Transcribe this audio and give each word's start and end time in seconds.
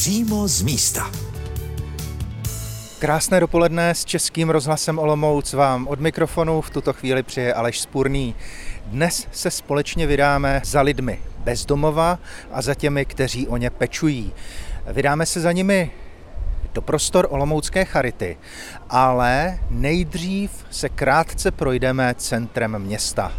Přímo 0.00 0.48
z 0.48 0.62
místa. 0.62 1.10
Krásné 2.98 3.40
dopoledne 3.40 3.90
s 3.90 4.04
Českým 4.04 4.50
rozhlasem 4.50 4.98
Olomouc 4.98 5.52
vám 5.52 5.86
od 5.88 6.00
mikrofonu 6.00 6.60
v 6.60 6.70
tuto 6.70 6.92
chvíli 6.92 7.22
přeje 7.22 7.54
Aleš 7.54 7.80
Spurný. 7.80 8.34
Dnes 8.86 9.26
se 9.32 9.50
společně 9.50 10.06
vydáme 10.06 10.60
za 10.64 10.80
lidmi 10.80 11.20
bezdomova 11.38 12.18
a 12.52 12.62
za 12.62 12.74
těmi, 12.74 13.04
kteří 13.04 13.48
o 13.48 13.56
ně 13.56 13.70
pečují. 13.70 14.32
Vydáme 14.86 15.26
se 15.26 15.40
za 15.40 15.52
nimi 15.52 15.90
do 16.74 16.82
prostor 16.82 17.26
Olomoucké 17.30 17.84
charity, 17.84 18.38
ale 18.90 19.58
nejdřív 19.70 20.66
se 20.70 20.88
krátce 20.88 21.50
projdeme 21.50 22.14
centrem 22.18 22.78
města. 22.78 23.32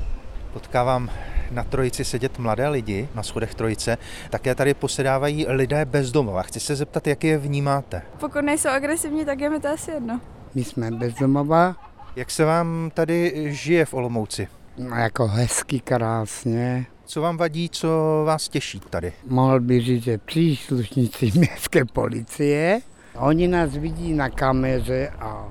Potkávám 0.54 1.10
na 1.52 1.64
trojici 1.64 2.06
sedět 2.06 2.40
mladé 2.40 2.68
lidi 2.70 3.10
na 3.16 3.24
schodech 3.24 3.56
trojice, 3.56 3.98
také 4.30 4.56
tady 4.56 4.74
posedávají 4.74 5.46
lidé 5.48 5.86
bezdomova. 5.86 6.42
Chci 6.42 6.60
se 6.60 6.76
zeptat, 6.76 7.08
jak 7.08 7.24
je 7.24 7.38
vnímáte? 7.38 8.02
Pokud 8.20 8.42
nejsou 8.42 8.70
agresivní, 8.70 9.26
tak 9.26 9.40
je 9.40 9.50
mi 9.50 9.60
to 9.60 9.68
asi 9.68 9.92
jedno. 9.92 10.22
My 10.56 10.64
jsme 10.64 10.92
bezdomova, 10.92 11.76
Jak 12.16 12.32
se 12.32 12.46
vám 12.46 12.92
tady 12.94 13.46
žije 13.54 13.86
v 13.86 13.94
Olomouci? 13.94 14.48
no 14.78 14.96
jako 14.96 15.28
hezky, 15.28 15.80
krásně. 15.80 16.86
Co 17.06 17.22
vám 17.22 17.38
vadí, 17.38 17.70
co 17.70 17.88
vás 18.26 18.50
těší 18.50 18.80
tady? 18.90 19.14
Mohl 19.28 19.60
by 19.60 19.82
říct, 19.82 20.04
že 20.04 20.18
příslušníci 20.18 21.32
městské 21.36 21.86
policie, 21.86 22.82
oni 23.16 23.48
nás 23.48 23.72
vidí 23.78 24.14
na 24.14 24.30
kameře 24.30 25.10
a 25.20 25.46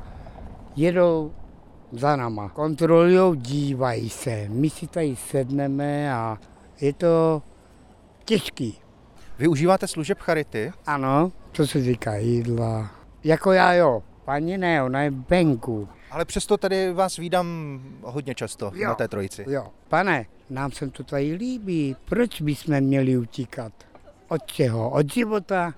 jedou 0.76 1.32
za 1.92 2.16
náma. 2.16 2.48
Kontrolují, 2.48 3.40
dívají 3.40 4.10
se. 4.10 4.46
My 4.48 4.70
si 4.70 4.86
tady 4.86 5.16
sedneme 5.16 6.14
a 6.14 6.38
je 6.80 6.92
to 6.92 7.42
těžký. 8.24 8.78
Využíváte 9.38 9.86
služeb 9.88 10.18
charity? 10.18 10.72
Ano, 10.86 11.32
co 11.52 11.66
se 11.66 11.82
týká 11.82 12.16
jídla. 12.16 12.90
Jako 13.24 13.52
já 13.52 13.72
jo, 13.72 14.02
paní 14.24 14.58
ne, 14.58 14.82
ona 14.82 15.02
je 15.02 15.10
venku. 15.10 15.88
Ale 16.10 16.24
přesto 16.24 16.56
tady 16.56 16.92
vás 16.92 17.16
vídám 17.16 17.80
hodně 18.02 18.34
často 18.34 18.72
Jo. 18.74 18.88
na 18.88 18.94
té 18.94 19.08
trojici. 19.08 19.44
Jo, 19.48 19.66
pane, 19.88 20.26
nám 20.50 20.72
se 20.72 20.90
to 20.90 21.04
tady 21.04 21.32
líbí. 21.34 21.96
Proč 22.04 22.40
bychom 22.42 22.80
měli 22.80 23.16
utíkat? 23.16 23.72
Od 24.28 24.46
čeho? 24.46 24.90
Od 24.90 25.12
života? 25.12 25.74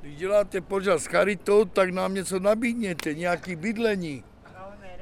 Když 0.00 0.16
děláte 0.16 0.60
pořád 0.60 0.98
s 0.98 1.06
charitou, 1.06 1.64
tak 1.64 1.90
nám 1.90 2.14
něco 2.14 2.40
nabídněte, 2.40 3.14
nějaký 3.14 3.56
bydlení. 3.56 4.24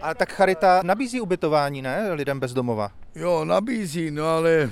A 0.03 0.14
tak 0.14 0.33
charita 0.33 0.81
nabízí 0.84 1.20
ubytování, 1.20 1.83
ne, 1.83 2.12
lidem 2.12 2.41
bezdomova? 2.41 2.91
Jo, 3.14 3.45
nabízí, 3.45 4.11
no 4.11 4.27
ale 4.27 4.70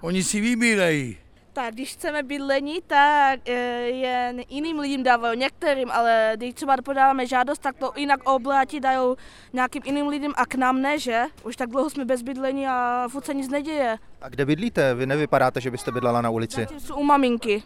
oni 0.00 0.22
si 0.22 0.40
vybírají. 0.40 1.18
Tak 1.52 1.74
když 1.74 1.92
chceme 1.92 2.22
bydlení, 2.22 2.78
tak 2.86 3.48
eh, 3.48 3.52
jen 3.88 4.42
jiným 4.48 4.78
lidem 4.78 5.02
dávají, 5.02 5.38
některým, 5.38 5.90
ale 5.90 6.32
když 6.36 6.54
třeba 6.54 6.76
podáváme 6.84 7.26
žádost, 7.26 7.58
tak 7.58 7.76
to 7.76 7.92
jinak 7.96 8.28
obrátí, 8.28 8.80
dají 8.80 9.14
nějakým 9.52 9.82
jiným 9.84 10.08
lidem 10.08 10.32
a 10.36 10.46
k 10.46 10.54
nám 10.54 10.82
ne, 10.82 10.98
že? 10.98 11.24
Už 11.42 11.56
tak 11.56 11.70
dlouho 11.70 11.90
jsme 11.90 12.04
bez 12.04 12.22
bydlení 12.22 12.66
a 12.66 13.08
furt 13.10 13.24
se 13.26 13.34
nic 13.34 13.48
neděje. 13.48 13.98
A 14.22 14.28
kde 14.28 14.44
bydlíte? 14.44 14.94
Vy 14.94 15.06
nevypadáte, 15.06 15.60
že 15.60 15.70
byste 15.70 15.92
bydlela 15.92 16.20
na 16.20 16.30
ulici. 16.30 16.60
Zatím 16.60 16.80
jsou 16.80 16.94
u 16.94 17.04
maminky. 17.04 17.62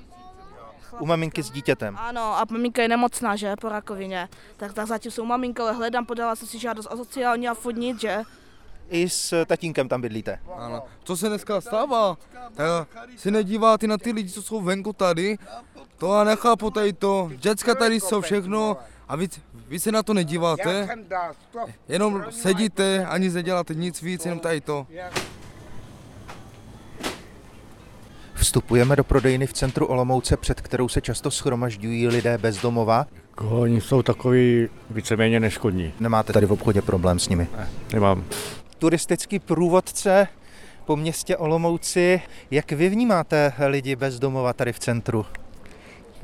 U 0.99 1.07
maminky 1.07 1.43
s 1.43 1.51
dítětem. 1.51 1.97
Ano, 1.99 2.39
a 2.39 2.45
maminka 2.51 2.83
je 2.83 2.89
nemocná, 2.89 3.37
že, 3.37 3.55
po 3.61 3.69
rakovině. 3.69 4.29
Tak, 4.57 4.73
tak 4.73 4.87
zatím 4.87 5.11
jsou 5.11 5.23
u 5.23 5.27
maminky, 5.27 5.63
ale 5.63 5.73
hledám, 5.73 6.07
podala 6.07 6.37
jsem 6.37 6.49
si 6.49 6.59
žádost 6.59 6.87
o 6.87 6.97
sociální 6.97 7.49
a 7.49 7.55
nic, 7.73 8.01
že? 8.01 8.23
I 8.89 9.09
s 9.09 9.45
tatínkem 9.45 9.89
tam 9.89 10.01
bydlíte. 10.01 10.39
Ano. 10.57 10.83
Co 11.05 11.17
se 11.17 11.29
dneska 11.29 11.61
stává? 11.61 12.17
Tak 12.55 12.89
si 13.17 13.31
nedíváte 13.31 13.87
na 13.87 13.99
ty 13.99 14.13
lidi, 14.13 14.31
co 14.31 14.43
jsou 14.43 14.61
venku 14.61 14.93
tady? 14.93 15.39
To 15.99 16.15
já 16.15 16.25
nechápu 16.25 16.71
tady 16.71 16.93
to. 16.93 17.31
Děcka 17.37 17.75
tady 17.75 18.01
jsou 18.01 18.21
všechno 18.21 18.77
a 19.09 19.17
vy, 19.17 19.29
vy 19.69 19.81
se 19.81 19.93
na 19.93 20.03
to 20.03 20.15
nedíváte? 20.15 20.89
Jenom 21.89 22.25
sedíte 22.31 23.07
a 23.07 23.19
nic 23.19 23.35
neděláte, 23.35 23.75
nic 23.75 24.03
víc, 24.03 24.25
jenom 24.25 24.41
tady 24.41 24.61
to. 24.61 24.87
Vstupujeme 28.45 28.97
do 28.97 29.05
prodejny 29.05 29.47
v 29.47 29.53
centru 29.53 29.87
Olomouce, 29.87 30.37
před 30.37 30.61
kterou 30.61 30.89
se 30.89 31.01
často 31.01 31.31
schromažďují 31.31 32.09
lidé 32.09 32.39
bezdomova. 32.39 33.07
Oni 33.37 33.81
jsou 33.81 34.03
takový 34.03 34.69
víceméně 34.91 35.41
neškodní. 35.41 35.93
Nemáte 36.01 36.33
tady 36.33 36.47
v 36.47 36.53
obchodě 36.53 36.83
problém 36.83 37.19
s 37.19 37.29
nimi. 37.29 37.47
Nemám. 37.93 38.25
Turistický 38.79 39.39
průvodce 39.39 40.29
po 40.85 40.97
městě 40.97 41.37
Olomouci. 41.37 42.23
Jak 42.51 42.73
vy 42.73 42.89
vnímáte 42.89 43.53
lidi 43.67 43.97
bezdomova 43.97 44.53
tady 44.53 44.73
v 44.73 44.79
centru? 44.79 45.27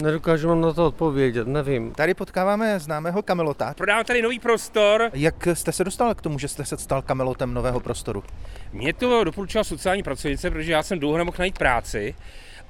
Nedokážu 0.03 0.49
vám 0.49 0.61
na 0.61 0.73
to 0.73 0.87
odpovědět, 0.87 1.47
nevím. 1.47 1.93
Tady 1.93 2.15
potkáváme 2.15 2.79
známého 2.79 3.23
kamelota. 3.23 3.75
Prodávám 3.77 4.05
tady 4.05 4.23
nový 4.23 4.39
prostor. 4.39 5.11
Jak 5.15 5.47
jste 5.55 5.73
se 5.73 5.85
dostal 5.85 6.15
k 6.15 6.23
tomu, 6.23 6.39
že 6.39 6.49
jste 6.49 6.65
se 6.65 6.77
stal 6.77 7.03
kamelotem 7.03 7.55
nového 7.55 7.81
prostoru? 7.81 8.25
Mě 8.73 8.93
to 8.93 9.25
doporučila 9.25 9.65
sociální 9.65 10.03
pracovnice, 10.03 10.51
protože 10.51 10.73
já 10.73 10.83
jsem 10.83 10.99
dlouho 10.99 11.19
nemohl 11.19 11.37
najít 11.39 11.59
práci 11.59 12.15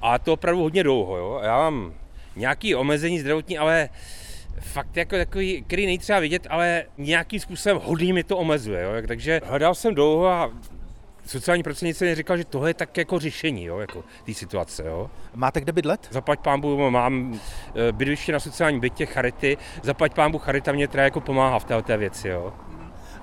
a 0.01 0.19
to 0.19 0.33
opravdu 0.33 0.61
hodně 0.61 0.83
dlouho. 0.83 1.17
Jo? 1.17 1.39
Já 1.43 1.57
mám 1.57 1.93
nějaké 2.35 2.75
omezení 2.75 3.19
zdravotní, 3.19 3.57
ale 3.57 3.89
fakt 4.59 4.97
jako 4.97 5.15
takový, 5.15 5.63
který 5.67 5.85
nejtřeba 5.85 6.19
vidět, 6.19 6.47
ale 6.49 6.83
nějakým 6.97 7.39
způsobem 7.39 7.79
hodně 7.83 8.13
mi 8.13 8.23
to 8.23 8.37
omezuje. 8.37 8.83
Jo? 8.83 8.91
Takže 9.07 9.41
hledal 9.45 9.75
jsem 9.75 9.95
dlouho 9.95 10.27
a 10.27 10.51
sociální 11.25 11.63
pracovnice 11.63 12.05
mi 12.05 12.15
říkala, 12.15 12.37
že 12.37 12.45
tohle 12.45 12.69
je 12.69 12.73
tak 12.73 12.97
jako 12.97 13.19
řešení 13.19 13.65
jo? 13.65 13.79
Jako 13.79 14.03
té 14.25 14.33
situace. 14.33 14.83
Jo? 14.85 15.09
Máte 15.35 15.61
kde 15.61 15.71
bydlet? 15.71 16.07
Zaplať 16.11 16.39
pámbu, 16.39 16.89
mám 16.89 17.39
eh, 17.89 17.91
bydliště 17.91 18.31
na 18.31 18.39
sociálním 18.39 18.79
bytě 18.79 19.05
Charity, 19.05 19.57
zaplať 19.83 20.13
pámbu 20.13 20.37
Charita 20.37 20.71
mě 20.71 20.87
teda 20.87 21.03
jako 21.03 21.21
pomáhá 21.21 21.59
v 21.59 21.65
této 21.65 21.97
věci. 21.97 22.27
Jo? 22.27 22.53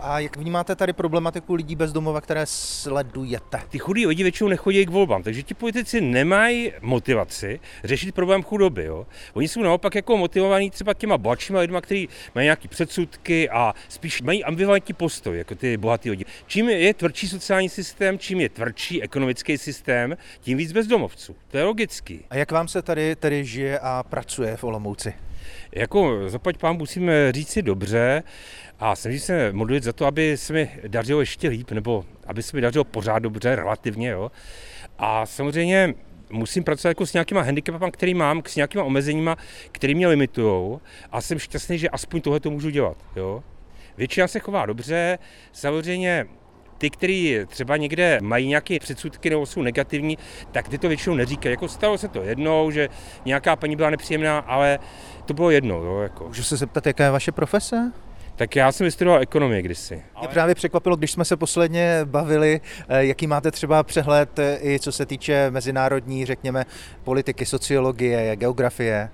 A 0.01 0.19
jak 0.19 0.37
vnímáte 0.37 0.77
tady 0.77 0.93
problematiku 0.93 1.55
lidí 1.55 1.77
bezdomova, 1.77 2.21
které 2.21 2.47
sledujete? 2.47 3.61
Ty 3.69 3.79
chudí 3.79 4.07
lidi 4.07 4.23
většinou 4.23 4.49
nechodí 4.49 4.87
k 4.87 4.91
volbám, 4.91 5.23
takže 5.23 5.43
ti 5.43 5.55
politici 5.55 6.01
nemají 6.01 6.73
motivaci 6.81 7.61
řešit 7.85 8.15
problém 8.15 8.43
chudoby. 8.43 8.85
Jo? 8.85 9.07
Oni 9.35 9.49
jsou 9.49 9.63
naopak 9.63 9.95
jako 9.95 10.17
motivovaní 10.17 10.71
třeba 10.71 10.95
těma 10.95 11.19
bohatšíma 11.19 11.61
lidma, 11.61 11.81
kteří 11.81 12.09
mají 12.35 12.45
nějaké 12.45 12.69
předsudky 12.69 13.51
a 13.51 13.75
spíš 13.89 14.23
mají 14.23 14.45
ambivalentní 14.45 14.95
postoj, 14.95 15.39
jako 15.39 15.55
ty 15.55 15.77
bohatý 15.77 16.11
lidi. 16.11 16.25
Čím 16.47 16.69
je 16.69 16.95
tvrdší 16.95 17.29
sociální 17.29 17.69
systém, 17.69 18.19
čím 18.19 18.41
je 18.41 18.49
tvrdší 18.49 19.03
ekonomický 19.03 19.59
systém, 19.59 20.17
tím 20.41 20.59
víc 20.59 20.73
bezdomovců. 20.73 21.37
To 21.49 21.59
je 21.59 21.65
logický. 21.65 22.25
A 22.31 22.37
jak 22.37 22.53
vám 22.53 22.69
se 22.69 22.83
tady, 22.83 23.17
tady 23.17 23.45
žije 23.45 23.79
a 23.79 24.03
pracuje 24.03 24.57
v 24.57 24.65
Olomouci? 24.65 25.28
Jako 25.73 26.29
zaplať 26.29 26.59
pán 26.59 26.77
musíme 26.77 27.33
říct 27.33 27.49
si 27.49 27.63
dobře 27.63 28.23
a 28.79 28.97
snažím 28.97 29.21
se 29.21 29.53
modlit 29.53 29.85
za 29.85 29.93
to, 29.93 30.07
aby 30.07 30.37
se 30.37 30.53
mi 30.53 30.71
dařilo 30.87 31.21
ještě 31.21 31.49
líp, 31.49 31.71
nebo 31.71 32.05
aby 32.27 32.43
se 32.43 32.57
mi 32.57 32.61
dařilo 32.61 32.85
pořád 32.85 33.19
dobře, 33.19 33.57
relativně. 33.57 34.09
Jo. 34.09 34.31
A 34.99 35.27
samozřejmě 35.27 35.95
musím 36.31 36.65
pracovat 36.65 36.91
jako 36.91 37.07
s 37.07 37.13
nějakýma 37.13 37.43
handicapama, 37.43 37.91
který 37.91 38.15
mám, 38.15 38.43
s 38.47 38.57
nějakýma 38.57 38.85
omezeníma, 38.85 39.37
které 39.73 39.95
mě 39.95 40.09
limitují 40.09 40.79
a 41.13 41.21
jsem 41.21 41.39
šťastný, 41.39 41.79
že 41.79 41.89
aspoň 41.89 42.21
tohle 42.21 42.41
to 42.41 42.51
můžu 42.51 42.71
dělat. 42.71 42.97
Jo. 43.17 43.43
Většina 43.97 44.29
se 44.29 44.41
chová 44.41 44.67
dobře, 44.67 45.19
samozřejmě 45.53 46.27
ty, 46.79 46.91
kteří 46.91 47.37
třeba 47.47 47.77
někde 47.77 48.19
mají 48.23 48.47
nějaké 48.47 48.79
předsudky 48.79 49.31
nebo 49.31 49.47
jsou 49.47 49.63
negativní, 49.63 50.19
tak 50.53 50.69
ty 50.69 50.79
to 50.79 50.89
většinou 50.89 51.17
neříkají. 51.17 51.53
Jako 51.53 51.69
stalo 51.69 51.99
se 51.99 52.09
to 52.09 52.23
jednou, 52.23 52.71
že 52.71 52.89
nějaká 53.25 53.57
paní 53.57 53.77
byla 53.77 53.91
nepříjemná, 53.91 54.39
ale 54.39 54.79
to 55.29 55.35
bylo 55.35 55.51
jednou. 55.51 55.85
Jo, 55.85 55.99
jako. 55.99 56.29
Můžu 56.29 56.43
se 56.43 56.57
zeptat, 56.57 56.87
jaká 56.87 57.05
je 57.05 57.11
vaše 57.11 57.33
profese? 57.33 57.93
Tak 58.37 58.57
já 58.57 58.73
jsem 58.73 58.85
vystudoval 58.85 59.21
ekonomii 59.21 59.63
kdysi. 59.63 60.03
Mě 60.19 60.29
právě 60.29 60.55
překvapilo, 60.55 60.97
když 60.97 61.11
jsme 61.11 61.25
se 61.25 61.37
posledně 61.37 62.01
bavili, 62.05 62.61
eh, 62.89 63.05
jaký 63.05 63.27
máte 63.27 63.51
třeba 63.51 63.83
přehled 63.83 64.39
eh, 64.39 64.59
i 64.63 64.79
co 64.79 64.93
se 64.93 65.07
týče 65.07 65.51
mezinárodní, 65.51 66.27
řekněme, 66.27 66.65
politiky, 67.05 67.47
sociologie, 67.47 68.37
geografie. 68.37 69.11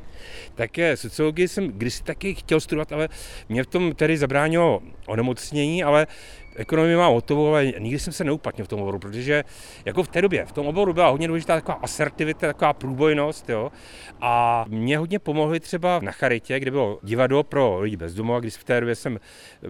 Tak 0.55 0.78
je, 0.78 0.96
sociologii 0.96 1.49
jsem 1.49 1.69
kdysi 1.69 2.02
taky 2.02 2.34
chtěl 2.34 2.61
studovat, 2.61 2.93
ale 2.93 3.08
mě 3.49 3.64
v 3.64 3.66
tom 3.66 3.94
tedy 3.94 4.19
zabránilo 4.19 4.81
onemocnění, 5.06 5.84
ale 5.84 6.06
ekonomii 6.56 6.96
mám 6.96 7.12
hotovou, 7.12 7.48
ale 7.48 7.72
nikdy 7.78 7.98
jsem 7.98 8.12
se 8.12 8.24
neuplatnil 8.24 8.64
v 8.64 8.68
tom 8.68 8.80
oboru, 8.80 8.98
protože 8.98 9.44
jako 9.84 10.02
v 10.02 10.08
té 10.08 10.22
době, 10.22 10.44
v 10.44 10.52
tom 10.52 10.66
oboru 10.66 10.92
byla 10.92 11.08
hodně 11.08 11.28
důležitá 11.28 11.54
taková 11.54 11.78
asertivita, 11.82 12.46
taková 12.46 12.72
průbojnost, 12.72 13.48
jo. 13.50 13.72
A 14.20 14.64
mě 14.68 14.98
hodně 14.98 15.18
pomohly 15.18 15.60
třeba 15.60 16.00
na 16.02 16.12
Charitě, 16.12 16.60
kde 16.60 16.70
bylo 16.70 16.98
divadlo 17.02 17.42
pro 17.42 17.80
lidi 17.80 17.96
bez 17.96 18.14
domova, 18.14 18.40
když 18.40 18.56
v 18.56 18.64
té 18.64 18.80
době 18.80 18.94
jsem 18.94 19.18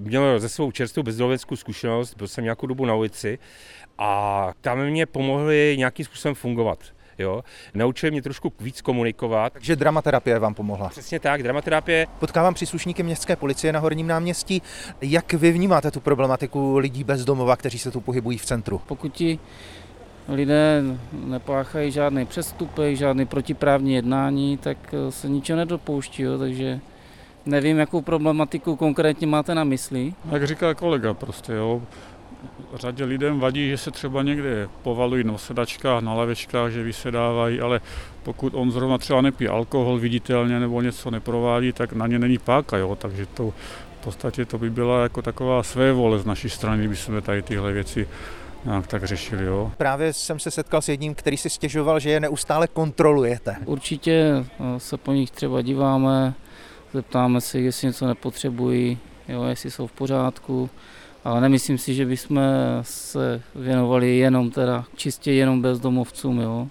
měl 0.01 0.41
ze 0.41 0.49
svou 0.49 0.71
čerstvou 0.71 1.03
bezdomoveckou 1.03 1.57
zkušenost, 1.57 2.15
byl 2.15 2.29
jsem 2.29 2.45
nějakou 2.45 2.67
dobu 2.67 2.85
na 2.85 2.95
ulici 2.95 3.39
a 3.99 4.53
tam 4.61 4.87
mě 4.87 5.07
pomohly 5.07 5.75
nějakým 5.79 6.05
způsobem 6.05 6.35
fungovat. 6.35 6.94
Jo? 7.19 7.43
Naučili 7.75 8.11
mě 8.11 8.23
trošku 8.23 8.53
víc 8.61 8.81
komunikovat. 8.81 9.53
Takže 9.53 9.77
dramaterapie 9.77 10.39
vám 10.39 10.55
pomohla. 10.55 10.89
Přesně 10.89 11.21
tak, 11.21 11.43
dramaterapie. 11.43 12.07
Potkávám 12.19 12.55
příslušníky 12.55 13.03
městské 13.03 13.37
policie 13.37 13.73
na 13.73 13.81
Horním 13.81 14.07
náměstí. 14.07 14.63
Jak 15.01 15.33
vy 15.33 15.53
vnímáte 15.53 15.91
tu 15.91 16.01
problematiku 16.01 16.79
lidí 16.79 17.05
bez 17.05 17.25
domova, 17.25 17.57
kteří 17.57 17.79
se 17.79 17.91
tu 17.91 18.01
pohybují 18.01 18.39
v 18.39 18.45
centru? 18.45 18.81
Pokud 18.87 19.13
ti 19.13 19.39
lidé 20.29 20.83
nepáchají 21.13 21.91
žádné 21.91 22.25
přestupy, 22.25 22.97
žádné 22.97 23.27
protiprávní 23.27 23.95
jednání, 23.95 24.57
tak 24.57 24.95
se 25.11 25.29
ničeho 25.29 25.57
nedopouští, 25.57 26.23
jo, 26.23 26.39
takže 26.39 26.81
nevím, 27.47 27.79
jakou 27.79 28.01
problematiku 28.01 28.77
konkrétně 28.77 29.27
máte 29.27 29.55
na 29.55 29.65
mysli. 29.65 30.15
Jak 30.31 30.47
říká 30.47 30.75
kolega 30.75 31.15
prostě, 31.15 31.53
jo, 31.53 31.83
řadě 32.75 33.05
lidem 33.05 33.41
vadí, 33.41 33.69
že 33.69 33.79
se 33.79 33.91
třeba 33.91 34.23
někde 34.23 34.69
povalují 34.83 35.25
na 35.25 35.39
sedačkách, 35.39 36.03
na 36.03 36.15
lavečkách, 36.15 36.73
že 36.73 36.83
vysedávají, 36.83 37.61
ale 37.61 37.81
pokud 38.23 38.55
on 38.55 38.71
zrovna 38.71 38.99
třeba 38.99 39.21
nepí 39.21 39.49
alkohol 39.49 39.99
viditelně 39.99 40.61
nebo 40.61 40.83
něco 40.83 41.11
neprovádí, 41.11 41.73
tak 41.73 41.93
na 41.93 42.07
ně 42.07 42.19
není 42.19 42.39
páka, 42.39 42.77
jo, 42.77 42.97
takže 42.97 43.27
to 43.27 43.55
v 44.01 44.05
podstatě 44.05 44.45
to 44.45 44.59
by 44.59 44.71
byla 44.71 45.03
jako 45.03 45.23
taková 45.23 45.63
své 45.63 45.93
vole 45.93 46.19
z 46.19 46.25
naší 46.27 46.51
strany, 46.51 46.79
kdyby 46.79 46.97
jsme 46.97 47.21
tady 47.21 47.43
tyhle 47.43 47.73
věci 47.73 48.09
nějak 48.65 48.87
tak 48.87 49.05
řešili. 49.05 49.45
Jo. 49.45 49.73
Právě 49.77 50.13
jsem 50.13 50.39
se 50.39 50.51
setkal 50.51 50.83
s 50.83 50.89
jedním, 50.89 51.15
který 51.15 51.37
si 51.37 51.51
stěžoval, 51.51 52.01
že 52.01 52.11
je 52.11 52.21
neustále 52.21 52.69
kontrolujete. 52.69 53.57
Určitě 53.65 54.13
eh, 54.15 54.81
se 54.81 54.97
po 54.97 55.13
nich 55.13 55.31
třeba 55.31 55.63
díváme, 55.63 56.35
zeptáme 56.93 57.41
se, 57.41 57.61
jestli 57.61 57.87
něco 57.87 58.07
nepotřebují, 58.07 58.99
jo, 59.29 59.45
jestli 59.45 59.71
jsou 59.71 59.87
v 59.87 59.93
pořádku, 59.93 60.71
ale 61.25 61.41
nemyslím 61.41 61.79
si, 61.79 61.95
že 61.95 62.07
bychom 62.07 62.41
se 62.83 63.43
věnovali 63.55 64.17
jenom 64.17 64.51
teda 64.51 64.85
čistě 64.97 65.33
jenom 65.33 65.63
bezdomovcům. 65.63 66.41
Jo. 66.41 66.69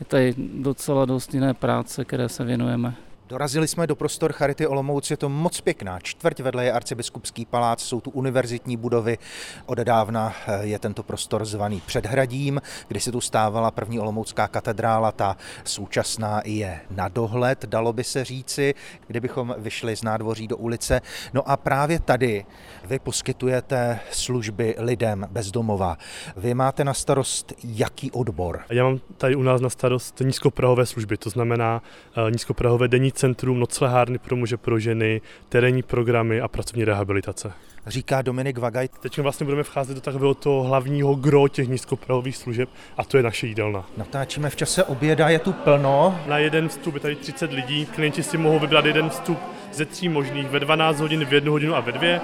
Je 0.00 0.06
tady 0.06 0.34
docela 0.38 1.04
dost 1.04 1.34
jiné 1.34 1.54
práce, 1.54 2.04
které 2.04 2.28
se 2.28 2.44
věnujeme. 2.44 2.94
Dorazili 3.32 3.68
jsme 3.68 3.86
do 3.86 3.96
prostor 3.96 4.32
Charity 4.32 4.66
Olomouc, 4.66 5.10
je 5.10 5.16
to 5.16 5.28
moc 5.28 5.60
pěkná 5.60 6.00
čtvrť, 6.00 6.40
vedle 6.40 6.64
je 6.64 6.72
arcibiskupský 6.72 7.46
palác, 7.46 7.80
jsou 7.80 8.00
tu 8.00 8.10
univerzitní 8.10 8.76
budovy. 8.76 9.18
Odedávna 9.66 10.32
eh, 10.46 10.66
je 10.66 10.78
tento 10.78 11.02
prostor 11.02 11.44
zvaný 11.44 11.82
Předhradím, 11.86 12.60
kdy 12.88 13.00
se 13.00 13.12
tu 13.12 13.20
stávala 13.20 13.70
první 13.70 14.00
olomoucká 14.00 14.48
katedrála, 14.48 15.12
ta 15.12 15.36
současná 15.64 16.42
je 16.44 16.80
na 16.90 17.08
dohled, 17.08 17.64
dalo 17.64 17.92
by 17.92 18.04
se 18.04 18.24
říci, 18.24 18.74
kdybychom 19.06 19.54
vyšli 19.58 19.96
z 19.96 20.02
nádvoří 20.02 20.48
do 20.48 20.56
ulice. 20.56 21.00
No 21.34 21.50
a 21.50 21.56
právě 21.56 22.00
tady 22.00 22.44
vy 22.84 22.98
poskytujete 22.98 24.00
služby 24.10 24.74
lidem 24.78 25.26
bezdomova. 25.30 25.98
Vy 26.36 26.54
máte 26.54 26.84
na 26.84 26.94
starost 26.94 27.52
jaký 27.64 28.10
odbor? 28.10 28.60
Já 28.70 28.84
mám 28.84 29.00
tady 29.16 29.36
u 29.36 29.42
nás 29.42 29.60
na 29.60 29.70
starost 29.70 30.20
nízkoprahové 30.20 30.86
služby, 30.86 31.16
to 31.16 31.30
znamená 31.30 31.82
eh, 32.16 32.30
nízkoprahové 32.30 32.88
denní 32.88 33.12
centrum, 33.22 33.60
noclehárny 33.60 34.18
pro 34.18 34.36
muže, 34.36 34.56
pro 34.56 34.78
ženy, 34.78 35.20
terénní 35.48 35.82
programy 35.82 36.40
a 36.40 36.48
pracovní 36.48 36.84
rehabilitace. 36.84 37.52
Říká 37.86 38.22
Dominik 38.22 38.58
Vagaj. 38.58 38.88
Teď 39.00 39.18
vlastně 39.18 39.44
budeme 39.44 39.62
vcházet 39.62 39.94
do 39.94 40.00
takového 40.00 40.34
toho 40.34 40.62
hlavního 40.62 41.14
gro 41.14 41.48
těch 41.48 41.68
nízkoprahových 41.68 42.36
služeb 42.36 42.68
a 42.96 43.04
to 43.04 43.16
je 43.16 43.22
naše 43.22 43.46
jídelna. 43.46 43.84
Natáčíme 43.96 44.50
v 44.50 44.56
čase 44.56 44.84
oběda, 44.84 45.28
je 45.28 45.38
tu 45.38 45.52
plno. 45.52 46.18
Na 46.26 46.38
jeden 46.38 46.68
vstup 46.68 46.94
je 46.94 47.00
tady 47.00 47.16
30 47.16 47.52
lidí, 47.52 47.86
klienti 47.86 48.22
si 48.22 48.38
mohou 48.38 48.58
vybrat 48.58 48.84
jeden 48.84 49.10
vstup 49.10 49.38
ze 49.72 49.84
tří 49.84 50.08
možných, 50.08 50.48
ve 50.48 50.60
12 50.60 51.00
hodin, 51.00 51.24
v 51.24 51.32
1 51.32 51.50
hodinu 51.50 51.74
a 51.74 51.80
ve 51.80 51.92
dvě. 51.92 52.20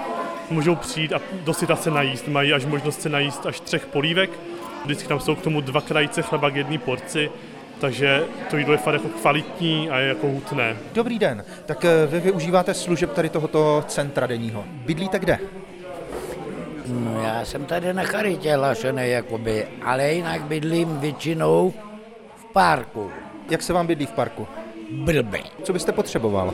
Můžou 0.49 0.75
přijít 0.75 1.13
a 1.13 1.21
dosyta 1.43 1.75
se 1.75 1.91
najíst, 1.91 2.27
mají 2.27 2.53
až 2.53 2.65
možnost 2.65 3.01
se 3.01 3.09
najíst 3.09 3.45
až 3.45 3.59
třech 3.59 3.85
polívek. 3.85 4.29
Vždycky 4.85 5.07
tam 5.07 5.19
jsou 5.19 5.35
k 5.35 5.41
tomu 5.41 5.61
dva 5.61 5.81
krajice 5.81 6.21
chleba 6.21 6.49
k 6.49 6.55
jedné 6.55 6.77
porci 6.77 7.29
takže 7.79 8.23
to 8.49 8.57
jídlo 8.57 8.73
je 8.73 8.77
fakt 8.77 8.93
jako 8.93 9.07
kvalitní 9.07 9.89
a 9.89 9.99
je 9.99 10.07
jako 10.07 10.27
hutné. 10.27 10.77
Dobrý 10.93 11.19
den, 11.19 11.45
tak 11.65 11.85
eh, 11.85 12.07
vy 12.07 12.19
využíváte 12.19 12.73
služeb 12.73 13.13
tady 13.13 13.29
tohoto 13.29 13.83
centra 13.87 14.27
denního. 14.27 14.63
Bydlíte 14.67 15.19
kde? 15.19 15.39
No, 16.87 17.23
já 17.23 17.45
jsem 17.45 17.65
tady 17.65 17.93
na 17.93 18.03
charitě 18.03 18.55
hlašený, 18.55 19.09
jakoby, 19.09 19.67
ale 19.83 20.13
jinak 20.13 20.41
bydlím 20.41 20.97
většinou 20.97 21.73
v 22.35 22.45
parku. 22.53 23.11
Jak 23.49 23.61
se 23.61 23.73
vám 23.73 23.87
bydlí 23.87 24.05
v 24.05 24.11
parku? 24.11 24.47
Blbě. 24.91 25.41
Co 25.63 25.73
byste 25.73 25.91
potřeboval? 25.91 26.53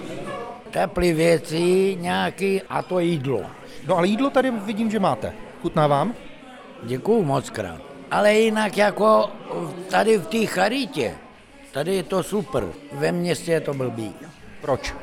Teplý 0.72 1.13
věci, 1.13 1.98
nějaký 2.00 2.62
a 2.69 2.81
to 2.81 3.00
jídlo. 3.00 3.42
No 3.88 3.98
ale 3.98 4.07
jídlo 4.07 4.30
tady 4.30 4.51
vidím, 4.51 4.92
že 4.92 5.00
máte. 5.00 5.33
Chutná 5.62 5.88
vám? 5.88 6.13
Děkuju 6.83 7.24
moc 7.24 7.50
krát. 7.50 7.85
Ale 8.12 8.34
jinak 8.34 8.78
jako 8.78 9.30
tady 9.90 10.18
v 10.18 10.28
té 10.28 10.46
charitě, 10.46 11.16
tady 11.72 11.96
je 11.96 12.04
to 12.04 12.24
super. 12.24 12.68
Ve 12.92 13.12
městě 13.12 13.52
je 13.52 13.62
to 13.62 13.74
blbý. 13.74 14.13
Proč? 14.62 14.94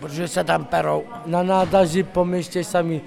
Protože 0.00 0.28
se 0.28 0.44
tam 0.44 0.64
perou. 0.64 1.04
Na 1.26 1.42
nádaži 1.42 2.02
po 2.02 2.24
městě 2.24 2.64
sami 2.64 3.00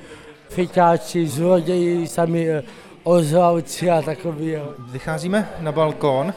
fyťáči, 0.49 1.27
zloději, 1.27 2.07
sami 2.07 2.49
eh, 2.49 2.63
ozlavci 3.03 3.91
a 3.91 4.01
takový. 4.01 4.55
Vycházíme 4.79 5.49
na 5.59 5.71
balkon 5.71 6.33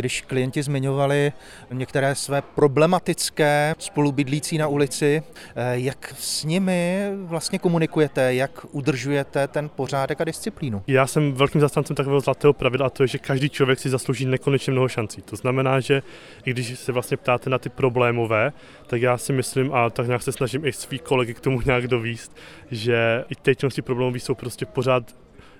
když 0.00 0.20
klienti 0.20 0.62
zmiňovali 0.62 1.32
některé 1.72 2.14
své 2.14 2.42
problematické 2.42 3.74
spolubydlící 3.78 4.58
na 4.58 4.68
ulici, 4.68 5.22
eh, 5.56 5.78
jak 5.78 6.14
s 6.18 6.44
nimi 6.44 7.10
vlastně 7.14 7.58
komunikujete, 7.58 8.34
jak 8.34 8.66
udržujete 8.72 9.48
ten 9.48 9.68
pořádek 9.68 10.20
a 10.20 10.24
disciplínu? 10.24 10.82
Já 10.86 11.06
jsem 11.06 11.32
velkým 11.32 11.60
zastancem 11.60 11.96
takového 11.96 12.20
zlatého 12.20 12.52
pravidla 12.52 12.86
a 12.86 12.90
to 12.90 13.02
je, 13.02 13.06
že 13.06 13.18
každý 13.18 13.48
člověk 13.48 13.78
si 13.78 13.88
zaslouží 13.88 14.26
nekonečně 14.26 14.72
mnoho 14.72 14.88
šancí. 14.88 15.22
To 15.22 15.36
znamená, 15.36 15.80
že 15.80 16.02
i 16.44 16.50
když 16.50 16.78
se 16.78 16.92
vlastně 16.92 17.16
ptáte 17.16 17.50
na 17.50 17.58
ty 17.58 17.68
problémové, 17.68 18.52
tak 18.86 19.02
já 19.02 19.18
si 19.18 19.32
myslím, 19.32 19.74
a 19.74 19.90
tak 19.90 20.06
nějak 20.06 20.22
se 20.22 20.32
snažím 20.32 20.64
i 20.64 20.72
svý 20.72 20.98
kolegy 20.98 21.34
k 21.34 21.40
tomu 21.40 21.60
nějak 21.66 21.88
dovíst, 21.88 22.36
že 22.70 23.24
i 23.28 23.34
ty 23.34 23.56
činnosti 23.56 23.82
problémové 23.82 24.18
jsou 24.18 24.34
prostě 24.34 24.66
pořád 24.66 25.16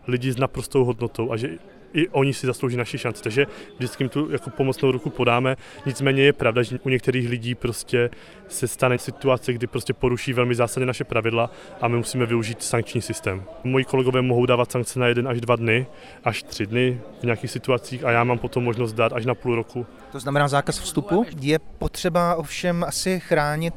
lidi 0.07 0.33
s 0.33 0.37
naprostou 0.37 0.85
hodnotou 0.85 1.33
a 1.33 1.37
že 1.37 1.49
i 1.93 2.09
oni 2.09 2.35
si 2.35 2.47
zaslouží 2.47 2.77
naši 2.77 2.99
šanci. 2.99 3.23
Takže 3.23 3.47
vždycky 3.79 4.05
jim 4.05 4.09
tu 4.09 4.31
jako 4.31 4.51
pomocnou 4.51 4.93
ruku 4.93 5.11
podáme. 5.11 5.57
Nicméně 5.87 6.23
je 6.23 6.33
pravda, 6.33 6.63
že 6.63 6.79
u 6.83 6.89
některých 6.89 7.29
lidí 7.29 7.55
prostě 7.55 8.11
se 8.49 8.69
stane 8.69 8.99
situace, 8.99 9.53
kdy 9.53 9.67
prostě 9.67 9.93
poruší 9.93 10.33
velmi 10.33 10.55
zásadně 10.55 10.87
naše 10.87 11.05
pravidla 11.05 11.51
a 11.81 11.89
my 11.89 11.97
musíme 11.97 12.27
využít 12.27 12.63
sankční 12.63 13.03
systém. 13.03 13.43
Moji 13.65 13.85
kolegové 13.85 14.23
mohou 14.23 14.47
dávat 14.47 14.73
sankce 14.73 15.01
na 15.01 15.07
jeden 15.07 15.29
až 15.29 15.41
dva 15.41 15.57
dny, 15.57 15.87
až 16.25 16.43
tři 16.43 16.67
dny 16.67 17.01
v 17.21 17.25
nějakých 17.25 17.51
situacích 17.51 18.05
a 18.05 18.11
já 18.11 18.25
mám 18.25 18.39
potom 18.39 18.65
možnost 18.65 18.93
dát 18.93 19.13
až 19.13 19.27
na 19.27 19.35
půl 19.35 19.55
roku. 19.55 19.87
To 20.13 20.21
znamená 20.21 20.49
zákaz 20.49 20.79
vstupu. 20.79 21.27
Je 21.41 21.59
potřeba 21.59 22.35
ovšem 22.35 22.85
asi 22.85 23.21
chránit 23.21 23.75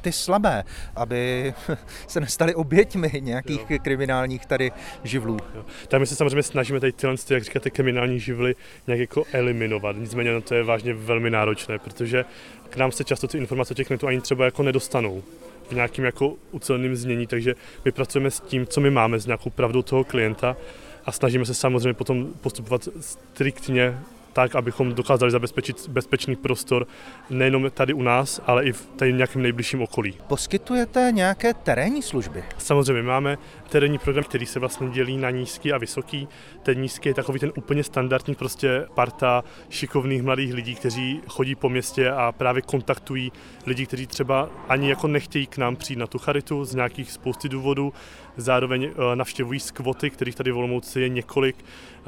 ty 0.00 0.12
slabé, 0.12 0.64
aby 0.96 1.54
se 2.06 2.20
nestali 2.20 2.54
oběťmi 2.54 3.10
nějakých 3.20 3.70
jo. 3.70 3.78
kriminálních 3.82 4.46
tady 4.46 4.72
živlů. 5.04 5.36
Jo. 5.54 5.64
Tak 5.88 6.00
my 6.00 6.06
se 6.06 6.16
samozřejmě 6.16 6.42
snažíme 6.42 6.80
tady 6.80 6.92
tyhle, 6.92 7.14
jak 7.30 7.44
říkáte, 7.50 7.70
kriminální 7.70 8.20
živly 8.20 8.54
nějak 8.86 9.00
jako 9.00 9.24
eliminovat. 9.32 9.96
Nicméně 9.96 10.32
no 10.32 10.40
to 10.40 10.54
je 10.54 10.62
vážně 10.62 10.94
velmi 10.94 11.30
náročné, 11.30 11.78
protože 11.78 12.24
k 12.70 12.76
nám 12.76 12.92
se 12.92 13.04
často 13.04 13.28
ty 13.28 13.38
informace 13.38 13.74
těch 13.74 13.90
netů 13.90 14.06
ani 14.06 14.20
třeba 14.20 14.44
jako 14.44 14.62
nedostanou 14.62 15.22
v 15.68 15.72
nějakým 15.72 16.04
jako 16.04 16.34
uceleným 16.50 16.96
znění, 16.96 17.26
takže 17.26 17.54
my 17.84 17.92
pracujeme 17.92 18.30
s 18.30 18.40
tím, 18.40 18.66
co 18.66 18.80
my 18.80 18.90
máme, 18.90 19.18
s 19.18 19.26
nějakou 19.26 19.50
pravdou 19.50 19.82
toho 19.82 20.04
klienta 20.04 20.56
a 21.04 21.12
snažíme 21.12 21.46
se 21.46 21.54
samozřejmě 21.54 21.94
potom 21.94 22.28
postupovat 22.40 22.88
striktně 23.00 23.98
tak, 24.32 24.54
abychom 24.54 24.94
dokázali 24.94 25.32
zabezpečit 25.32 25.88
bezpečný 25.88 26.36
prostor 26.36 26.86
nejenom 27.30 27.70
tady 27.70 27.92
u 27.92 28.02
nás, 28.02 28.40
ale 28.46 28.64
i 28.64 28.72
v 28.72 28.86
tady 28.96 29.12
nějakém 29.12 29.42
nejbližším 29.42 29.82
okolí. 29.82 30.16
Poskytujete 30.26 31.12
nějaké 31.14 31.54
terénní 31.54 32.02
služby? 32.02 32.44
Samozřejmě, 32.58 33.02
máme 33.02 33.38
terénní 33.68 33.98
program, 33.98 34.24
který 34.24 34.46
se 34.46 34.58
vlastně 34.58 34.88
dělí 34.88 35.16
na 35.16 35.30
nízký 35.30 35.72
a 35.72 35.78
vysoký. 35.78 36.28
Ten 36.62 36.80
nízký 36.80 37.08
je 37.08 37.14
takový 37.14 37.40
ten 37.40 37.52
úplně 37.56 37.84
standardní 37.84 38.34
prostě 38.34 38.86
parta 38.94 39.44
šikovných 39.68 40.22
mladých 40.22 40.54
lidí, 40.54 40.74
kteří 40.74 41.20
chodí 41.28 41.54
po 41.54 41.68
městě 41.68 42.10
a 42.10 42.32
právě 42.32 42.62
kontaktují 42.62 43.32
lidi, 43.66 43.86
kteří 43.86 44.06
třeba 44.06 44.48
ani 44.68 44.88
jako 44.90 45.08
nechtějí 45.08 45.46
k 45.46 45.58
nám 45.58 45.76
přijít 45.76 45.98
na 45.98 46.06
tu 46.06 46.18
charitu 46.18 46.64
z 46.64 46.74
nějakých 46.74 47.12
spousty 47.12 47.48
důvodů, 47.48 47.92
zároveň 48.36 48.84
eh, 48.84 49.16
navštěvují 49.16 49.60
skvoty, 49.60 50.10
kterých 50.10 50.34
tady 50.34 50.52
v 50.52 50.56
Olomouci 50.56 51.00
je 51.00 51.08
několik. 51.08 51.56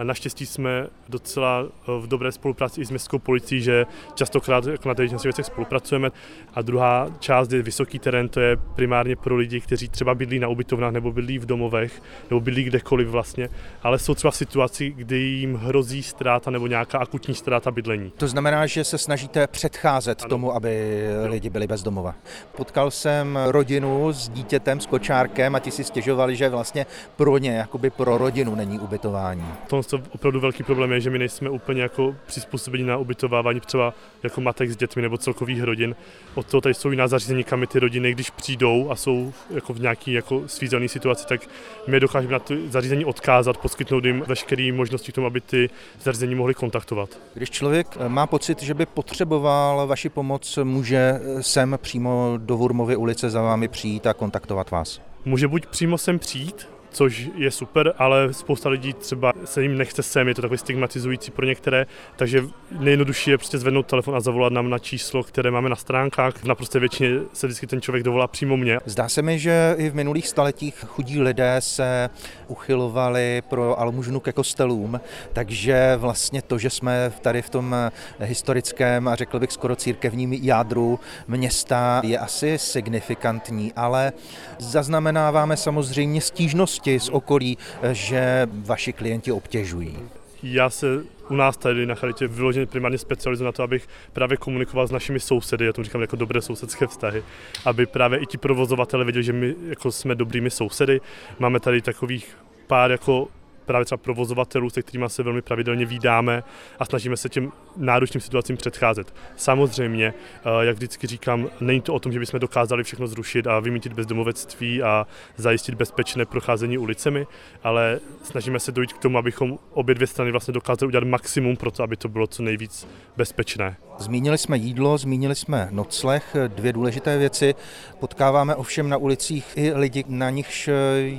Naštěstí 0.03 0.47
jsme 0.47 0.87
docela 1.09 1.65
eh, 1.65 1.93
v 2.01 2.07
dobré 2.07 2.33
spolupráci 2.33 2.81
i 2.81 2.85
s 2.85 2.91
městskou 2.91 3.19
policií, 3.19 3.61
že 3.61 3.87
častokrát 4.15 4.67
jako 4.67 4.89
na 4.89 4.95
těch 4.95 5.25
věcech 5.25 5.47
spolupracujeme. 5.47 6.11
A 6.55 6.63
druhá 6.63 7.07
část 7.19 7.53
je 7.53 7.63
vysoký 7.63 7.99
terén, 7.99 8.29
to 8.29 8.41
je 8.41 8.57
primárně 8.57 9.17
pro 9.17 9.37
lidi, 9.37 9.61
kteří 9.61 9.89
třeba 9.89 10.15
bydlí 10.15 10.39
na 10.39 10.49
ubytovnách 10.49 10.93
nebo 10.93 11.13
bydlí 11.13 11.39
v 11.39 11.47
domovech, 11.47 12.03
nebo 12.31 12.41
bydlí 12.41 12.65
kdekoliv 12.65 13.09
vlastně, 13.09 13.49
ale 13.83 13.99
jsou 13.99 14.15
třeba 14.15 14.31
v 14.31 14.37
situaci, 14.37 14.91
kdy 14.91 15.19
jim 15.19 15.55
hrozí 15.55 16.03
ztráta 16.03 16.51
nebo 16.51 16.67
nějaká 16.67 16.99
akutní 16.99 17.35
ztráta 17.35 17.71
bydlení. 17.71 18.13
To 18.17 18.29
znamená, 18.29 18.67
že 18.67 18.85
se 18.85 18.99
snažíte 18.99 19.47
předcházet 19.47 20.23
ano. 20.23 20.29
tomu, 20.29 20.55
aby 20.55 21.03
lidi 21.27 21.51
byli 21.51 21.67
bez 21.67 21.83
domova. 21.83 22.15
Potkal 22.57 22.91
jsem 22.91 23.39
rodinu 23.47 24.13
s 24.13 24.29
dítětem, 24.29 24.81
s 24.81 24.87
kočárkem 24.87 25.55
a 25.55 25.59
ti 25.59 25.71
si 25.71 25.85
stěžovali, 25.85 26.12
že 26.29 26.49
vlastně 26.49 26.87
pro 27.17 27.39
ně, 27.39 27.51
jakoby 27.51 27.91
pro 27.91 28.19
rodinu 28.19 28.55
není 28.55 28.79
ubytování. 28.79 29.45
To 29.67 29.81
opravdu 30.15 30.41
velký 30.41 30.63
problém 30.63 30.93
je, 30.93 31.01
že 31.01 31.11
my 31.11 31.19
nejsme 31.19 31.51
úplně 31.51 31.83
jako 31.83 32.15
přizpůsobení 32.27 32.85
na 32.85 32.97
ubytovávání 32.97 33.61
třeba 33.61 33.95
jako 34.23 34.41
matek 34.41 34.71
s 34.71 34.77
dětmi 34.77 35.03
nebo 35.03 35.19
celkových 35.19 35.63
rodin. 35.63 35.97
Od 36.35 36.47
toho 36.47 36.61
tady 36.61 36.75
jsou 36.75 36.91
jiná 36.91 37.09
zařízení, 37.09 37.45
kam 37.45 37.67
ty 37.67 37.79
rodiny, 37.79 38.13
když 38.13 38.31
přijdou 38.31 38.91
a 38.91 38.97
jsou 38.97 39.33
jako 39.51 39.73
v 39.73 39.81
nějaký 39.81 40.13
jako 40.13 40.43
svízelné 40.47 40.89
situaci, 40.89 41.27
tak 41.27 41.41
my 41.87 42.01
dokážeme 42.01 42.33
na 42.33 42.39
to 42.39 42.55
zařízení 42.69 43.05
odkázat, 43.05 43.57
poskytnout 43.57 44.05
jim 44.05 44.25
veškeré 44.27 44.73
možnosti 44.73 45.13
k 45.13 45.15
tomu, 45.15 45.27
aby 45.27 45.41
ty 45.41 45.71
zařízení 46.03 46.35
mohly 46.35 46.55
kontaktovat. 46.55 47.09
Když 47.35 47.51
člověk 47.51 47.87
má 48.09 48.27
pocit, 48.27 48.63
že 48.63 48.75
by 48.75 48.87
potřeboval 48.87 49.87
vaši 49.87 50.09
pomoc, 50.09 50.59
může 50.63 51.21
sem 51.41 51.79
přímo 51.83 52.35
do 52.37 52.57
Vurmovy 52.57 52.97
ulice 52.97 53.31
za 53.31 53.43
vámi 53.43 53.69
přijít 53.69 54.07
a 54.07 54.15
kontaktovat 54.15 54.71
vás? 54.71 55.12
Může 55.25 55.49
buď 55.49 55.67
přímo 55.67 55.99
sem 55.99 56.19
přijít, 56.19 56.69
což 56.93 57.29
je 57.35 57.51
super, 57.51 57.95
ale 57.99 58.33
spousta 58.33 58.69
lidí 58.69 58.93
třeba 58.93 59.33
se 59.45 59.63
jim 59.63 59.79
nechce 59.79 60.03
sem, 60.03 60.29
je 60.29 60.35
to 60.35 60.43
takový 60.43 60.59
stigmatizující 60.59 61.31
pro 61.31 61.47
některé, 61.47 61.87
takže 62.17 62.45
nejjednodušší 62.79 63.31
je 63.31 63.39
prostě 63.39 63.59
zvednout 63.59 63.87
telefon 63.87 64.17
a 64.17 64.21
zavolat 64.21 64.53
nám 64.53 64.71
na 64.71 64.79
číslo, 64.79 65.23
které 65.23 65.51
máme 65.51 65.69
na 65.69 65.77
stránkách. 65.77 66.37
V 66.37 66.45
naprosté 66.45 66.79
většině 66.79 67.11
se 67.33 67.47
vždycky 67.47 67.67
ten 67.67 67.81
člověk 67.81 68.05
dovolá 68.05 68.27
přímo 68.27 68.57
mě. 68.57 68.79
Zdá 68.87 69.09
se 69.09 69.23
mi, 69.23 69.39
že 69.39 69.75
i 69.79 69.91
v 69.91 69.95
minulých 69.95 70.29
staletích 70.29 70.85
chudí 70.87 71.21
lidé 71.21 71.57
se 71.59 72.11
uchylovali 72.49 73.43
pro 73.49 73.81
almužnu 73.81 74.21
ke 74.21 74.33
kostelům, 74.33 75.01
takže 75.33 75.95
vlastně 75.97 76.43
to, 76.43 76.59
že 76.59 76.71
jsme 76.71 77.13
tady 77.21 77.43
v 77.43 77.51
tom 77.51 77.77
historickém 78.21 79.09
a 79.09 79.15
řekl 79.15 79.39
bych 79.39 79.53
skoro 79.53 79.77
církevním 79.77 80.33
jádru 80.33 81.01
města 81.29 82.01
je 82.05 82.19
asi 82.19 82.59
signifikantní, 82.59 83.73
ale 83.77 84.13
zaznamenáváme 84.59 85.57
samozřejmě 85.57 86.21
stížnost 86.21 86.82
zkušenosti 86.83 87.01
z 87.01 87.09
okolí, 87.09 87.59
že 87.93 88.47
vaši 88.53 88.93
klienti 88.93 89.33
obtěžují? 89.33 89.99
Já 90.43 90.71
se 90.71 91.05
u 91.31 91.35
nás 91.35 91.57
tady 91.57 91.87
na 91.87 91.95
Charitě 91.95 92.27
vyloženě 92.27 92.67
primárně 92.67 92.99
specializuji 92.99 93.45
na 93.45 93.53
to, 93.53 93.63
abych 93.63 93.89
právě 94.13 94.37
komunikoval 94.37 94.87
s 94.87 94.91
našimi 94.91 95.21
sousedy, 95.21 95.67
já 95.67 95.73
to 95.73 95.85
říkám 95.85 96.01
jako 96.01 96.17
dobré 96.17 96.43
sousedské 96.43 96.87
vztahy, 96.87 97.23
aby 97.65 97.87
právě 97.87 98.19
i 98.19 98.27
ti 98.27 98.39
provozovatele 98.39 99.05
věděli, 99.05 99.25
že 99.25 99.33
my 99.33 99.55
jako 99.69 99.93
jsme 99.93 100.15
dobrými 100.15 100.51
sousedy. 100.51 101.01
Máme 101.39 101.61
tady 101.61 101.83
takových 101.83 102.37
pár 102.67 102.91
jako 102.91 103.29
právě 103.67 103.85
třeba 103.85 103.97
provozovatelů, 103.97 104.71
se 104.71 104.83
kterými 104.83 105.05
se 105.09 105.23
velmi 105.23 105.43
pravidelně 105.43 105.87
výdáme 105.87 106.43
a 106.79 106.85
snažíme 106.85 107.17
se 107.17 107.29
těm 107.29 107.53
náročným 107.77 108.21
situacím 108.21 108.57
předcházet. 108.57 109.15
Samozřejmě, 109.37 110.15
eh, 110.45 110.65
jak 110.65 110.77
vždycky 110.77 111.07
říkám, 111.07 111.49
není 111.61 111.81
to 111.81 111.95
o 111.95 111.99
tom, 111.99 112.13
že 112.13 112.19
bychom 112.19 112.41
dokázali 112.41 112.85
všechno 112.85 113.07
zrušit 113.07 113.47
a 113.47 113.61
vymítit 113.61 113.93
bezdomovectví 113.93 114.83
a 114.83 115.07
zajistit 115.37 115.75
bezpečné 115.75 116.25
procházení 116.25 116.79
ulicemi, 116.79 117.27
ale 117.63 118.01
snažíme 118.23 118.61
se 118.61 118.73
dojít 118.73 118.93
k 118.93 118.99
tomu, 118.99 119.19
abychom 119.19 119.59
obě 119.71 119.95
dvě 119.95 120.07
strany 120.07 120.31
vlastně 120.31 120.55
dokázali 120.55 120.89
udělat 120.89 121.05
maximum 121.05 121.57
pro 121.57 121.71
to, 121.71 121.83
aby 121.83 121.97
to 121.97 122.09
bylo 122.09 122.27
co 122.27 122.43
nejvíc 122.43 122.89
bezpečné. 123.17 123.77
Zmínili 124.03 124.39
jsme 124.39 124.57
jídlo, 124.57 124.99
zmínili 124.99 125.35
jsme 125.35 125.69
nocleh, 125.71 126.37
dvě 126.47 126.73
důležité 126.73 127.19
věci. 127.19 127.55
Potkáváme 128.01 128.55
ovšem 128.55 128.89
na 128.89 128.97
ulicích 128.97 129.53
i 129.57 129.73
lidi, 129.73 130.05
na 130.09 130.31
nichž 130.31 130.71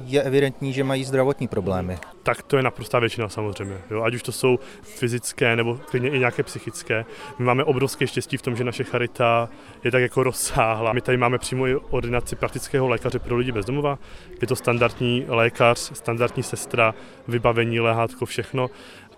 je 0.05 0.23
evidentní, 0.23 0.73
že 0.73 0.83
mají 0.83 1.03
zdravotní 1.03 1.47
problémy. 1.47 1.97
Tak 2.23 2.41
to 2.41 2.57
je 2.57 2.63
naprostá 2.63 2.99
většina 2.99 3.29
samozřejmě. 3.29 3.77
Jo? 3.91 4.03
Ať 4.03 4.15
už 4.15 4.23
to 4.23 4.31
jsou 4.31 4.59
fyzické 4.81 5.55
nebo 5.55 5.75
klidně 5.75 6.09
i 6.09 6.19
nějaké 6.19 6.43
psychické. 6.43 7.05
My 7.39 7.45
máme 7.45 7.63
obrovské 7.63 8.07
štěstí 8.07 8.37
v 8.37 8.41
tom, 8.41 8.55
že 8.55 8.63
naše 8.63 8.83
charita 8.83 9.49
je 9.83 9.91
tak 9.91 10.01
jako 10.01 10.23
rozsáhla. 10.23 10.93
My 10.93 11.01
tady 11.01 11.17
máme 11.17 11.37
přímo 11.37 11.67
i 11.67 11.75
ordinaci 11.75 12.35
praktického 12.35 12.87
lékaře 12.87 13.19
pro 13.19 13.35
lidi 13.37 13.51
bezdomova. 13.51 13.99
Je 14.41 14.47
to 14.47 14.55
standardní 14.55 15.25
lékař, 15.27 15.91
standardní 15.93 16.43
sestra, 16.43 16.93
vybavení, 17.27 17.79
lehátko, 17.79 18.25
všechno. 18.25 18.69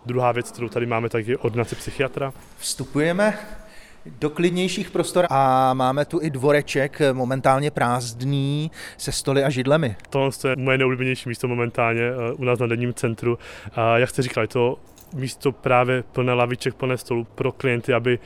Druhá 0.06 0.32
věc, 0.32 0.52
kterou 0.52 0.70
tady 0.70 0.86
máme, 0.86 1.10
tak 1.10 1.28
je 1.28 1.38
ordinace 1.38 1.76
psychiatra. 1.76 2.34
Vstupujeme 2.58 3.38
do 4.06 4.30
klidnějších 4.30 4.92
prostor 4.92 5.28
a 5.30 5.74
máme 5.74 6.06
tu 6.06 6.22
i 6.22 6.30
dvoreček 6.30 7.02
momentálně 7.14 7.72
prázdný 7.72 8.72
se 8.98 9.12
stoly 9.12 9.44
a 9.44 9.50
židlemi. 9.50 9.96
Tohle 10.10 10.30
je 10.50 10.56
moje 10.56 10.78
nejoblíbenější 10.78 11.30
místo 11.30 11.48
momentálně 11.48 12.02
eh, 12.02 12.34
u 12.34 12.44
nás 12.44 12.60
na 12.60 12.68
denním 12.68 12.94
centru. 12.94 13.38
A 13.74 13.98
jak 13.98 14.10
jste 14.10 14.22
říkal, 14.22 14.44
je 14.44 14.48
to 14.48 14.78
místo 15.16 15.52
právě 15.52 16.04
plné 16.04 16.34
laviček, 16.34 16.76
plné 16.76 16.98
stolů 16.98 17.28
pro 17.36 17.52
klienty, 17.52 17.94
aby 17.94 18.20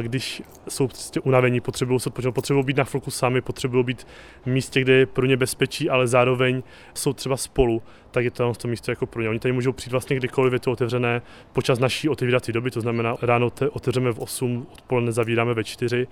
když 0.00 0.42
jsou 0.68 0.86
prostě 0.86 1.20
unavení, 1.20 1.60
potřebují 1.60 2.00
se 2.00 2.08
odpočinout, 2.08 2.32
potřebují 2.32 2.64
být 2.64 2.76
na 2.76 2.84
chvilku 2.84 3.10
sami, 3.10 3.40
potřebují 3.40 3.84
být 3.84 4.06
v 4.42 4.46
místě, 4.46 4.80
kde 4.80 4.92
je 4.92 5.06
pro 5.06 5.26
ně 5.26 5.36
bezpečí, 5.36 5.90
ale 5.90 6.06
zároveň 6.06 6.62
jsou 6.94 7.12
třeba 7.12 7.36
spolu, 7.36 7.82
tak 8.10 8.24
je 8.24 8.30
to 8.30 8.52
to 8.54 8.68
místo 8.68 8.90
jako 8.90 9.06
pro 9.06 9.22
ně. 9.22 9.28
Oni 9.28 9.38
tady 9.38 9.52
můžou 9.52 9.72
přijít 9.72 9.92
vlastně 9.92 10.16
kdykoliv, 10.16 10.52
je 10.52 10.58
to 10.58 10.72
otevřené 10.72 11.22
počas 11.52 11.78
naší 11.78 12.08
otevírací 12.08 12.52
doby, 12.52 12.70
to 12.70 12.80
znamená 12.80 13.16
ráno 13.22 13.50
otevřeme 13.70 14.12
v 14.12 14.18
8, 14.18 14.66
odpoledne 14.72 15.12
zavíráme 15.12 15.54
ve 15.54 15.64
4 15.64 16.06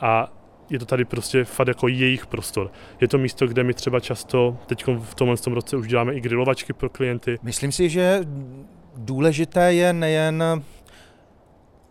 a 0.00 0.32
je 0.70 0.78
to 0.78 0.86
tady 0.86 1.04
prostě 1.04 1.44
fakt 1.44 1.68
jako 1.68 1.88
jejich 1.88 2.26
prostor. 2.26 2.70
Je 3.00 3.08
to 3.08 3.18
místo, 3.18 3.46
kde 3.46 3.64
my 3.64 3.74
třeba 3.74 4.00
často, 4.00 4.58
teď 4.66 4.86
v 4.86 5.14
tomhle 5.14 5.36
tom 5.36 5.52
roce 5.52 5.76
už 5.76 5.88
děláme 5.88 6.14
i 6.14 6.20
grilovačky 6.20 6.72
pro 6.72 6.90
klienty. 6.90 7.38
Myslím 7.42 7.72
si, 7.72 7.88
že 7.88 8.20
důležité 8.96 9.74
je 9.74 9.92
nejen 9.92 10.44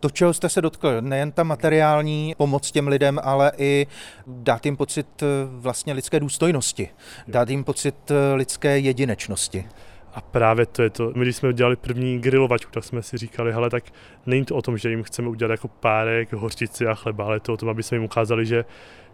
to, 0.04 0.10
čeho 0.10 0.34
jste 0.34 0.48
se 0.48 0.62
dotkl, 0.62 1.00
nejen 1.00 1.32
ta 1.32 1.42
materiální 1.42 2.34
pomoc 2.38 2.70
těm 2.70 2.88
lidem, 2.88 3.20
ale 3.22 3.52
i 3.58 3.86
dát 4.26 4.66
jim 4.66 4.76
pocit 4.76 5.22
eh, 5.22 5.26
vlastně 5.44 5.92
lidské 5.92 6.20
důstojnosti, 6.20 6.88
dát 7.28 7.50
jim 7.50 7.64
pocit 7.64 8.10
eh, 8.10 8.34
lidské 8.34 8.78
jedinečnosti. 8.78 9.64
A 10.14 10.20
právě 10.20 10.66
to 10.66 10.82
je 10.82 10.90
to, 10.90 11.12
my 11.16 11.24
když 11.24 11.36
jsme 11.36 11.52
dělali 11.52 11.76
první 11.76 12.18
grilovačku, 12.18 12.70
tak 12.72 12.84
jsme 12.84 13.02
si 13.02 13.18
říkali, 13.18 13.52
hele, 13.52 13.70
tak 13.70 13.84
není 14.26 14.44
to 14.44 14.56
o 14.56 14.62
tom, 14.62 14.78
že 14.78 14.90
jim 14.90 15.02
chceme 15.02 15.28
udělat 15.28 15.50
jako 15.50 15.68
párek, 15.68 16.32
hořčici 16.32 16.86
a 16.86 16.94
chleba, 16.94 17.24
ale 17.24 17.36
je 17.36 17.40
to 17.40 17.52
o 17.52 17.56
tom, 17.56 17.68
aby 17.68 17.82
jsme 17.82 17.96
jim 17.96 18.04
ukázali, 18.04 18.46
že 18.46 18.64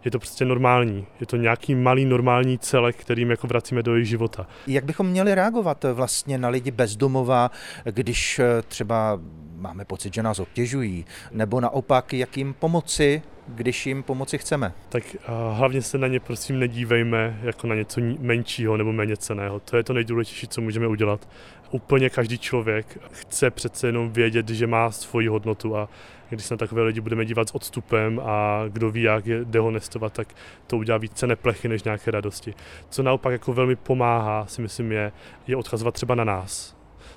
je 0.05 0.11
to 0.11 0.19
prostě 0.19 0.45
normální. 0.45 1.07
Je 1.19 1.25
to 1.25 1.35
nějaký 1.35 1.75
malý 1.75 2.05
normální 2.05 2.59
celek, 2.59 2.95
kterým 2.95 3.31
jako 3.31 3.47
vracíme 3.47 3.83
do 3.83 3.93
jejich 3.93 4.09
života. 4.09 4.47
Jak 4.67 4.85
bychom 4.85 5.07
měli 5.07 5.35
reagovat 5.35 5.85
vlastně 5.93 6.37
na 6.37 6.49
lidi 6.49 6.71
bezdomova, 6.71 7.51
když 7.85 8.39
eh, 8.39 8.61
třeba 8.67 9.19
máme 9.61 9.85
pocit, 9.85 10.13
že 10.13 10.23
nás 10.23 10.39
obtěžují, 10.39 11.05
nebo 11.31 11.61
naopak, 11.61 12.13
jak 12.13 12.37
jim 12.37 12.53
pomoci, 12.53 13.21
když 13.47 13.85
jim 13.85 14.03
pomoci 14.03 14.37
chceme. 14.37 14.73
Tak 14.89 15.03
uh, 15.15 15.57
hlavně 15.57 15.81
se 15.81 15.97
na 15.97 16.07
ně 16.07 16.19
prosím 16.19 16.59
nedívejme 16.59 17.39
jako 17.43 17.67
na 17.67 17.75
něco 17.75 18.01
menšího 18.19 18.77
nebo 18.77 18.93
méně 18.93 19.17
ceného. 19.17 19.59
To 19.59 19.77
je 19.77 19.83
to 19.83 19.93
nejdůležitější, 19.93 20.47
co 20.47 20.61
můžeme 20.61 20.87
udělat. 20.87 21.29
Úplně 21.71 22.09
každý 22.09 22.37
člověk 22.37 22.97
chce 23.11 23.51
přece 23.51 23.87
jenom 23.87 24.11
vědět, 24.11 24.49
že 24.49 24.67
má 24.67 24.91
svoji 24.91 25.27
hodnotu 25.27 25.77
a 25.77 25.89
když 26.35 26.45
se 26.45 26.53
na 26.53 26.57
takové 26.57 26.83
lidi 26.83 27.01
budeme 27.01 27.25
dívat 27.25 27.49
s 27.49 27.55
odstupem 27.55 28.21
a 28.23 28.63
kdo 28.67 28.91
ví, 28.91 29.01
jak 29.01 29.25
je 29.25 29.45
dehonestovat, 29.45 30.13
tak 30.13 30.27
to 30.67 30.77
udělá 30.77 30.97
více 30.97 31.27
neplechy 31.27 31.67
než 31.67 31.83
nějaké 31.83 32.11
radosti. 32.11 32.53
Co 32.89 33.03
naopak 33.03 33.31
jako 33.31 33.53
velmi 33.53 33.75
pomáhá, 33.75 34.45
si 34.45 34.61
myslím, 34.61 34.91
je, 34.91 35.11
je 35.47 35.55
odkazovat 35.55 35.93
třeba 35.93 36.15
na 36.15 36.23
nás. 36.23 36.75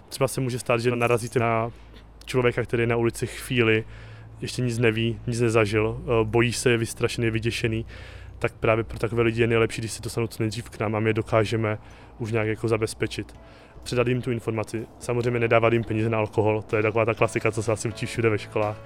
Třeba 0.08 0.28
se 0.28 0.40
může 0.40 0.58
stát, 0.58 0.80
že 0.80 0.96
narazíte 0.96 1.38
na 1.38 1.70
člověka, 2.24 2.62
který 2.62 2.82
je 2.82 2.86
na 2.86 2.96
ulici 2.96 3.26
chvíli, 3.26 3.84
ještě 4.40 4.62
nic 4.62 4.78
neví, 4.78 5.20
nic 5.26 5.40
nezažil, 5.40 6.00
eh, 6.00 6.24
bojí 6.24 6.52
se, 6.52 6.70
je 6.70 6.76
vystrašený, 6.76 7.24
je 7.24 7.30
vyděšený, 7.30 7.86
tak 8.38 8.52
právě 8.52 8.84
pro 8.84 8.98
takové 8.98 9.22
lidi 9.22 9.40
je 9.40 9.46
nejlepší, 9.46 9.80
když 9.80 9.92
si 9.92 10.02
dostanou 10.02 10.26
co 10.26 10.42
nejdřív 10.42 10.70
k 10.70 10.78
nám 10.78 10.94
a 10.94 11.00
my 11.00 11.10
je 11.10 11.14
dokážeme 11.14 11.78
už 12.18 12.32
nějak 12.32 12.48
jako 12.48 12.68
zabezpečit. 12.68 13.34
Předat 13.84 14.06
jim 14.06 14.22
tu 14.22 14.30
informaci. 14.30 14.86
Samozřejmě 14.98 15.40
nedávat 15.40 15.72
jim 15.72 15.84
peníze 15.84 16.08
na 16.10 16.18
alkohol, 16.18 16.62
to 16.62 16.76
je 16.76 16.82
taková 16.82 17.04
ta 17.04 17.14
klasika, 17.14 17.52
co 17.52 17.62
se 17.62 17.72
asi 17.72 17.88
učí 17.88 18.06
všude 18.06 18.28
ve 18.28 18.38
školách, 18.38 18.76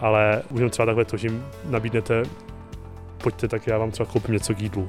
ale 0.00 0.42
už 0.50 0.70
třeba 0.70 0.86
takhle 0.86 1.04
to, 1.04 1.16
že 1.16 1.26
jim 1.26 1.44
nabídnete, 1.64 2.22
pojďte, 3.22 3.48
tak 3.48 3.66
já 3.66 3.78
vám 3.78 3.90
třeba 3.90 4.12
koupím 4.12 4.32
něco 4.32 4.54
k 4.54 4.60
jídlu. 4.60 4.88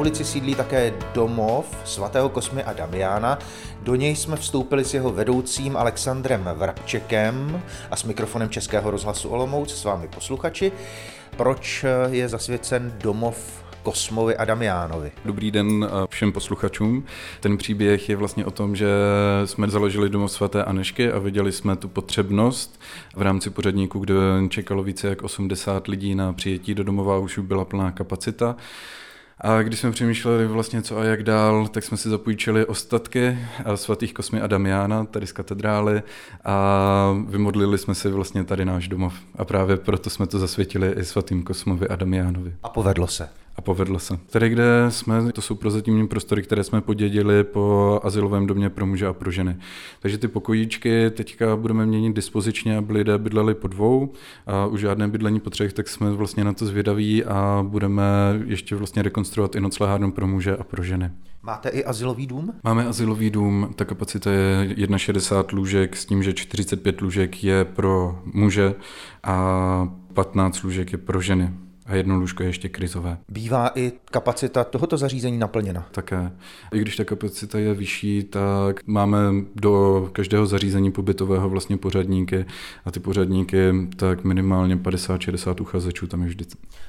Ulici 0.00 0.24
sídlí 0.24 0.54
také 0.54 0.94
domov 1.14 1.76
svatého 1.84 2.28
Kosmy 2.28 2.64
a 2.64 2.72
Damiana. 2.72 3.38
Do 3.82 3.94
něj 3.94 4.16
jsme 4.16 4.36
vstoupili 4.36 4.84
s 4.84 4.94
jeho 4.94 5.12
vedoucím 5.12 5.76
Alexandrem 5.76 6.50
Vrabčekem 6.54 7.62
a 7.90 7.96
s 7.96 8.04
mikrofonem 8.04 8.48
Českého 8.48 8.90
rozhlasu 8.90 9.28
Olomouc 9.28 9.74
s 9.74 9.84
vámi 9.84 10.08
posluchači. 10.08 10.72
Proč 11.36 11.84
je 12.10 12.28
zasvěcen 12.28 12.94
domov 13.02 13.64
Kosmovi 13.82 14.36
a 14.36 14.44
Damiánovi. 14.44 15.12
Dobrý 15.24 15.50
den 15.50 15.88
všem 16.10 16.32
posluchačům. 16.32 17.04
Ten 17.40 17.56
příběh 17.56 18.08
je 18.08 18.16
vlastně 18.16 18.44
o 18.44 18.50
tom, 18.50 18.76
že 18.76 18.88
jsme 19.44 19.68
založili 19.68 20.08
domov 20.08 20.32
svaté 20.32 20.64
Anešky 20.64 21.12
a 21.12 21.18
viděli 21.18 21.52
jsme 21.52 21.76
tu 21.76 21.88
potřebnost 21.88 22.80
v 23.16 23.22
rámci 23.22 23.50
pořadníku, 23.50 23.98
kde 23.98 24.14
čekalo 24.48 24.82
více 24.82 25.08
jak 25.08 25.22
80 25.22 25.88
lidí 25.88 26.14
na 26.14 26.32
přijetí 26.32 26.74
do 26.74 26.84
domova, 26.84 27.18
už 27.18 27.38
byla 27.38 27.64
plná 27.64 27.90
kapacita 27.90 28.56
A 29.40 29.62
když 29.62 29.80
jsme 29.80 29.90
přemýšleli 29.90 30.46
vlastně 30.46 30.82
co 30.82 30.98
a 30.98 31.04
jak 31.04 31.22
dál, 31.22 31.68
tak 31.68 31.84
jsme 31.84 31.96
si 31.96 32.08
zapůjčili 32.08 32.66
ostatky 32.66 33.38
svatých 33.74 34.14
Kosmy 34.14 34.40
a 34.40 34.46
Damiana, 34.46 35.04
tady 35.04 35.26
z 35.26 35.32
katedrály 35.32 36.02
a 36.44 37.16
vymodlili 37.28 37.78
jsme 37.78 37.94
si 37.94 38.08
vlastně 38.08 38.44
tady 38.44 38.64
náš 38.64 38.88
domov. 38.88 39.14
A 39.36 39.44
právě 39.44 39.76
proto 39.76 40.10
jsme 40.10 40.26
to 40.26 40.38
zasvětili 40.38 40.92
i 40.98 41.04
svatým 41.04 41.42
Kosmovi 41.42 41.88
a 41.88 41.96
Damianovi. 41.96 42.54
A 42.62 42.68
povedlo 42.68 43.06
se. 43.06 43.28
A 43.60 43.62
povedlo 43.62 43.98
se. 43.98 44.18
Tady, 44.30 44.48
kde 44.48 44.86
jsme, 44.88 45.32
to 45.32 45.42
jsou 45.42 45.54
prozatímní 45.54 46.08
prostory, 46.08 46.42
které 46.42 46.64
jsme 46.64 46.80
podědili 46.80 47.44
po 47.44 48.00
asilovém 48.02 48.46
domě 48.46 48.70
pro 48.70 48.86
muže 48.86 49.06
a 49.06 49.12
pro 49.12 49.30
ženy. 49.30 49.56
Takže 50.00 50.18
ty 50.18 50.28
pokojíčky 50.28 51.10
teďka 51.10 51.56
budeme 51.56 51.86
měnit 51.86 52.16
dispozičně, 52.16 52.76
aby 52.76 52.92
lidé 52.92 53.18
bydleli 53.18 53.54
po 53.54 53.68
dvou 53.68 54.12
a 54.46 54.66
už 54.66 54.80
žádné 54.80 55.08
bydlení 55.08 55.40
po 55.40 55.50
třech, 55.50 55.72
tak 55.72 55.88
jsme 55.88 56.10
vlastně 56.10 56.44
na 56.44 56.52
to 56.52 56.66
zvědaví 56.66 57.24
a 57.24 57.64
budeme 57.68 58.04
ještě 58.46 58.76
vlastně 58.76 59.02
rekonstruovat 59.02 59.54
i 59.54 59.60
noclehárnu 59.60 60.12
pro 60.12 60.26
muže 60.26 60.56
a 60.56 60.64
pro 60.64 60.82
ženy. 60.82 61.10
Máte 61.42 61.68
i 61.68 61.84
asilový 61.84 62.26
dům? 62.26 62.54
Máme 62.64 62.86
asilový 62.86 63.30
dům, 63.30 63.72
ta 63.76 63.84
kapacita 63.84 64.30
je 64.30 64.76
61 64.96 65.58
lůžek 65.58 65.96
s 65.96 66.06
tím, 66.06 66.22
že 66.22 66.32
45 66.32 67.00
lůžek 67.00 67.44
je 67.44 67.64
pro 67.64 68.18
muže 68.24 68.74
a 69.24 69.88
15 70.14 70.62
lůžek 70.62 70.92
je 70.92 70.98
pro 70.98 71.20
ženy 71.20 71.50
a 71.90 71.94
jedno 71.94 72.16
lůžko 72.16 72.42
je 72.42 72.48
ještě 72.48 72.68
krizové. 72.68 73.16
Bývá 73.28 73.70
i 73.74 73.92
kapacita 74.04 74.64
tohoto 74.64 74.96
zařízení 74.96 75.38
naplněna? 75.38 75.88
Také. 75.90 76.32
I 76.72 76.78
když 76.78 76.96
ta 76.96 77.04
kapacita 77.04 77.58
je 77.58 77.74
vyšší, 77.74 78.22
tak 78.22 78.86
máme 78.86 79.18
do 79.54 80.08
každého 80.12 80.46
zařízení 80.46 80.92
pobytového 80.92 81.48
vlastně 81.48 81.76
pořadníky 81.76 82.44
a 82.84 82.90
ty 82.90 83.00
pořadníky 83.00 83.58
tak 83.96 84.24
minimálně 84.24 84.76
50-60 84.76 85.62
uchazečů 85.62 86.06
tam 86.06 86.22
je 86.22 86.28
vždy. 86.28 86.44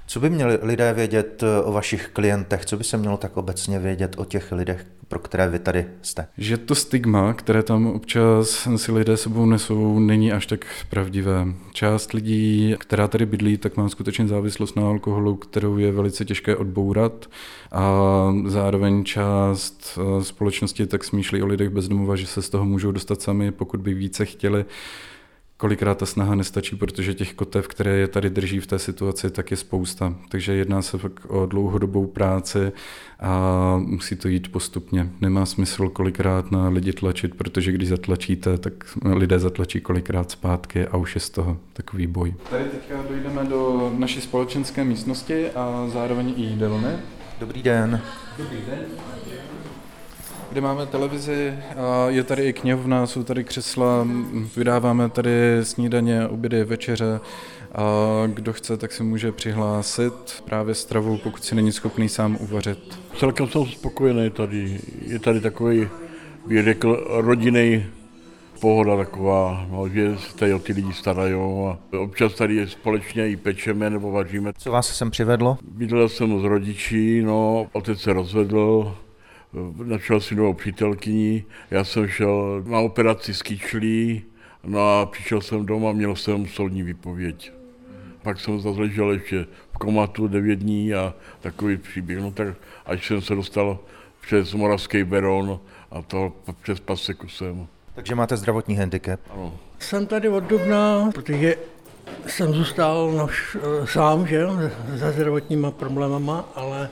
Co 0.07 0.19
by 0.19 0.29
měli 0.29 0.59
lidé 0.61 0.93
vědět 0.93 1.43
o 1.63 1.71
vašich 1.71 2.07
klientech? 2.13 2.65
Co 2.65 2.77
by 2.77 2.83
se 2.83 2.97
mělo 2.97 3.17
tak 3.17 3.37
obecně 3.37 3.79
vědět 3.79 4.15
o 4.17 4.25
těch 4.25 4.51
lidech, 4.51 4.85
pro 5.07 5.19
které 5.19 5.49
vy 5.49 5.59
tady 5.59 5.85
jste? 6.01 6.27
Že 6.37 6.57
to 6.57 6.75
stigma, 6.75 7.33
které 7.33 7.63
tam 7.63 7.87
občas 7.87 8.67
si 8.75 8.91
lidé 8.91 9.17
sebou 9.17 9.45
nesou, 9.45 9.99
není 9.99 10.31
až 10.31 10.45
tak 10.45 10.65
pravdivé. 10.89 11.47
Část 11.73 12.13
lidí, 12.13 12.75
která 12.79 13.07
tady 13.07 13.25
bydlí, 13.25 13.57
tak 13.57 13.77
má 13.77 13.89
skutečně 13.89 14.27
závislost 14.27 14.75
na 14.75 14.90
alkoholu, 14.91 15.35
kterou 15.35 15.77
je 15.77 15.91
velice 15.91 16.25
těžké 16.25 16.55
odbourat 16.55 17.29
a 17.71 17.91
zároveň 18.45 19.03
část 19.03 19.99
eh, 19.99 20.23
společnosti 20.23 20.85
tak 20.85 21.03
smýšlí 21.03 21.41
o 21.41 21.45
lidech 21.45 21.69
bezdomova, 21.69 22.15
že 22.15 22.27
se 22.27 22.41
z 22.41 22.49
toho 22.49 22.65
můžou 22.65 22.91
dostat 22.91 23.21
sami, 23.21 23.51
pokud 23.51 23.81
by 23.81 23.93
více 23.93 24.25
chtěli 24.25 24.65
kolikrát 25.61 25.97
ta 25.97 26.05
snaha 26.05 26.35
nestačí, 26.35 26.75
protože 26.75 27.13
těch 27.13 27.33
kotev, 27.33 27.67
které 27.67 27.97
je 27.97 28.07
tady 28.07 28.29
drží 28.29 28.59
v 28.59 28.67
té 28.67 28.79
situaci, 28.79 29.29
tak 29.29 29.51
je 29.51 29.57
spousta. 29.57 30.15
Takže 30.29 30.53
jedná 30.53 30.81
se 30.81 30.97
fakt 30.97 31.25
o 31.27 31.45
dlouhodobou 31.45 32.07
práci 32.07 32.71
a 33.19 33.77
musí 33.77 34.15
to 34.15 34.27
jít 34.27 34.51
postupně. 34.51 35.09
Nemá 35.21 35.45
smysl 35.45 35.89
kolikrát 35.89 36.51
na 36.51 36.69
lidi 36.69 36.93
tlačit, 36.93 37.35
protože 37.35 37.71
když 37.71 37.89
zatlačíte, 37.89 38.57
tak 38.57 38.73
lidé 39.05 39.39
zatlačí 39.39 39.81
kolikrát 39.81 40.31
zpátky 40.31 40.87
a 40.87 40.97
už 40.97 41.15
je 41.15 41.21
z 41.21 41.29
toho 41.29 41.57
takový 41.73 42.07
boj. 42.07 42.33
Tady 42.49 42.63
teďka 42.63 43.03
dojdeme 43.09 43.43
do 43.43 43.91
naší 43.97 44.21
společenské 44.21 44.83
místnosti 44.83 45.49
a 45.49 45.87
zároveň 45.93 46.33
i 46.37 46.41
jídelny. 46.41 46.89
Dobrý 47.39 47.63
den. 47.63 48.01
Dobrý 48.37 48.57
den 48.67 48.81
kde 50.51 50.61
máme 50.61 50.85
televizi 50.85 51.53
a 51.77 52.09
je 52.09 52.23
tady 52.23 52.43
i 52.43 52.53
knihovna, 52.53 53.07
jsou 53.07 53.23
tady 53.23 53.43
křesla, 53.43 54.07
vydáváme 54.57 55.09
tady 55.09 55.31
snídaně, 55.63 56.27
obědy, 56.27 56.63
večeře 56.63 57.19
a 57.75 57.83
kdo 58.27 58.53
chce, 58.53 58.77
tak 58.77 58.91
si 58.91 59.03
může 59.03 59.31
přihlásit 59.31 60.13
právě 60.45 60.75
stravu, 60.75 61.17
pokud 61.17 61.43
si 61.43 61.55
není 61.55 61.71
schopný 61.71 62.09
sám 62.09 62.37
uvařit. 62.39 62.99
Celkem 63.17 63.47
jsem 63.47 63.65
spokojený 63.65 64.29
tady. 64.29 64.79
Je 65.07 65.19
tady 65.19 65.41
takový, 65.41 65.87
bych 66.47 66.63
řekl, 66.63 67.07
rodinný 67.09 67.85
pohoda 68.61 68.97
taková, 68.97 69.67
no, 69.71 69.89
že 69.89 70.17
se 70.17 70.37
tady 70.37 70.53
o 70.53 70.59
ty 70.59 70.73
lidi 70.73 70.93
starají 70.93 71.33
a 71.33 71.97
občas 71.97 72.33
tady 72.33 72.67
společně 72.67 73.29
i 73.29 73.35
pečeme 73.35 73.89
nebo 73.89 74.11
vaříme. 74.11 74.51
Co 74.57 74.71
vás 74.71 74.97
sem 74.97 75.11
přivedlo? 75.11 75.57
Bydlel 75.71 76.09
jsem 76.09 76.41
s 76.41 76.43
rodičí, 76.43 77.21
no, 77.21 77.67
otec 77.73 78.01
se 78.01 78.13
rozvedl, 78.13 78.95
Našel 79.83 80.21
si 80.21 80.35
novou 80.35 80.53
přítelkyni, 80.53 81.45
já 81.71 81.83
jsem 81.83 82.07
šel 82.07 82.63
na 82.67 82.79
operaci 82.79 83.33
s 83.33 83.41
kyčlí, 83.41 84.23
no 84.63 84.79
a 84.79 85.05
přišel 85.05 85.41
jsem 85.41 85.65
doma, 85.65 85.91
měl 85.91 86.15
jsem 86.15 86.47
soudní 86.47 86.83
výpověď. 86.83 87.51
Pak 88.23 88.39
jsem 88.39 88.59
zase 88.59 88.81
ležel 88.81 89.11
ještě 89.11 89.45
v 89.73 89.77
komatu 89.77 90.27
9 90.27 90.55
dní 90.55 90.93
a 90.93 91.13
takový 91.41 91.77
příběh. 91.77 92.19
No 92.19 92.31
tak 92.31 92.47
až 92.85 93.07
jsem 93.07 93.21
se 93.21 93.35
dostal 93.35 93.79
přes 94.21 94.53
Moravský 94.53 95.03
Beron 95.03 95.59
a 95.91 96.01
to 96.01 96.33
přes 96.61 96.79
Paseku 96.79 97.27
jsem. 97.27 97.67
Takže 97.95 98.15
máte 98.15 98.37
zdravotní 98.37 98.75
handicap? 98.75 99.19
Ano. 99.29 99.57
Jsem 99.79 100.05
tady 100.05 100.29
od 100.29 100.43
Dubna, 100.43 101.09
protože 101.13 101.55
jsem 102.27 102.53
zůstal 102.53 103.11
nož, 103.11 103.57
sám, 103.85 104.27
že 104.27 104.35
jo, 104.35 104.57
se 104.97 105.11
zdravotníma 105.11 105.71
problémama, 105.71 106.49
ale 106.55 106.89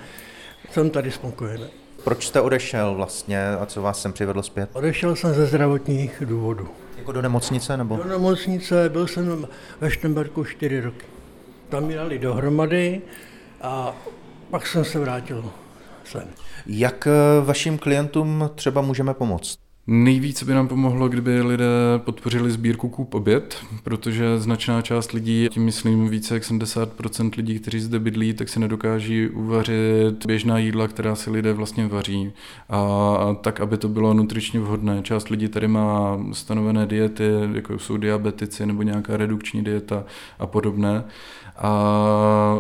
jsem 0.72 0.90
tady 0.90 1.12
spokojený. 1.12 1.79
Proč 2.04 2.28
jste 2.28 2.42
odešel 2.42 2.96
vlastně 2.96 3.50
a 3.50 3.66
co 3.66 3.82
vás 3.82 4.02
sem 4.02 4.14
přivedlo 4.14 4.44
zpět? 4.44 4.70
Odešel 4.74 5.16
jsem 5.16 5.34
ze 5.34 5.46
zdravotních 5.46 6.24
důvodů. 6.26 6.68
Jako 6.98 7.12
do 7.12 7.22
nemocnice 7.22 7.78
nebo? 7.78 7.98
Do 7.98 8.04
nemocnice, 8.04 8.90
byl 8.90 9.08
jsem 9.08 9.48
ve 9.82 9.92
Štemberku 9.92 10.44
čtyři 10.44 10.82
roky. 10.82 11.06
Tam 11.70 11.86
mi 11.86 11.96
dali 11.96 12.20
dohromady 12.20 13.02
a 13.62 13.96
pak 14.50 14.68
jsem 14.68 14.86
se 14.86 15.00
vrátil 15.00 15.52
sem. 16.04 16.28
Jak 16.66 17.08
eh, 17.08 17.12
vašim 17.46 17.78
klientům 17.78 18.50
třeba 18.56 18.82
můžeme 18.82 19.14
pomoct? 19.14 19.69
Nejvíce 19.92 20.46
by 20.46 20.54
nám 20.54 20.68
pomohlo, 20.68 21.10
kdyby 21.10 21.42
lidé 21.42 21.66
podpořili 21.98 22.52
sbírku 22.52 22.90
Kup 22.90 23.14
oběd, 23.14 23.58
protože 23.84 24.40
značná 24.40 24.82
část 24.82 25.12
lidí, 25.12 25.48
tím 25.52 25.66
myslím 25.66 26.10
více 26.10 26.34
jak 26.34 26.44
70% 26.44 27.32
lidí, 27.38 27.60
kteří 27.60 27.80
zde 27.80 28.00
bydlí, 28.00 28.34
tak 28.34 28.50
si 28.50 28.60
nedokáží 28.60 29.30
uvařit 29.30 30.26
běžná 30.26 30.58
jídla, 30.58 30.88
která 30.88 31.16
si 31.16 31.30
lidé 31.30 31.54
vlastně 31.54 31.88
vaří. 31.88 32.32
A 32.70 33.36
tak, 33.42 33.60
aby 33.60 33.78
to 33.78 33.88
bylo 33.88 34.14
nutričně 34.14 34.60
vhodné. 34.60 35.02
Část 35.04 35.30
lidí 35.30 35.48
tady 35.48 35.68
má 35.68 36.20
stanovené 36.34 36.86
diety, 36.86 37.24
jako 37.54 37.80
jsou 37.80 37.98
diabetici 37.98 38.66
nebo 38.66 38.84
nějaká 38.84 39.18
redukční 39.18 39.64
dieta 39.64 40.04
a 40.40 40.48
podobné. 40.48 41.04
A 41.58 42.60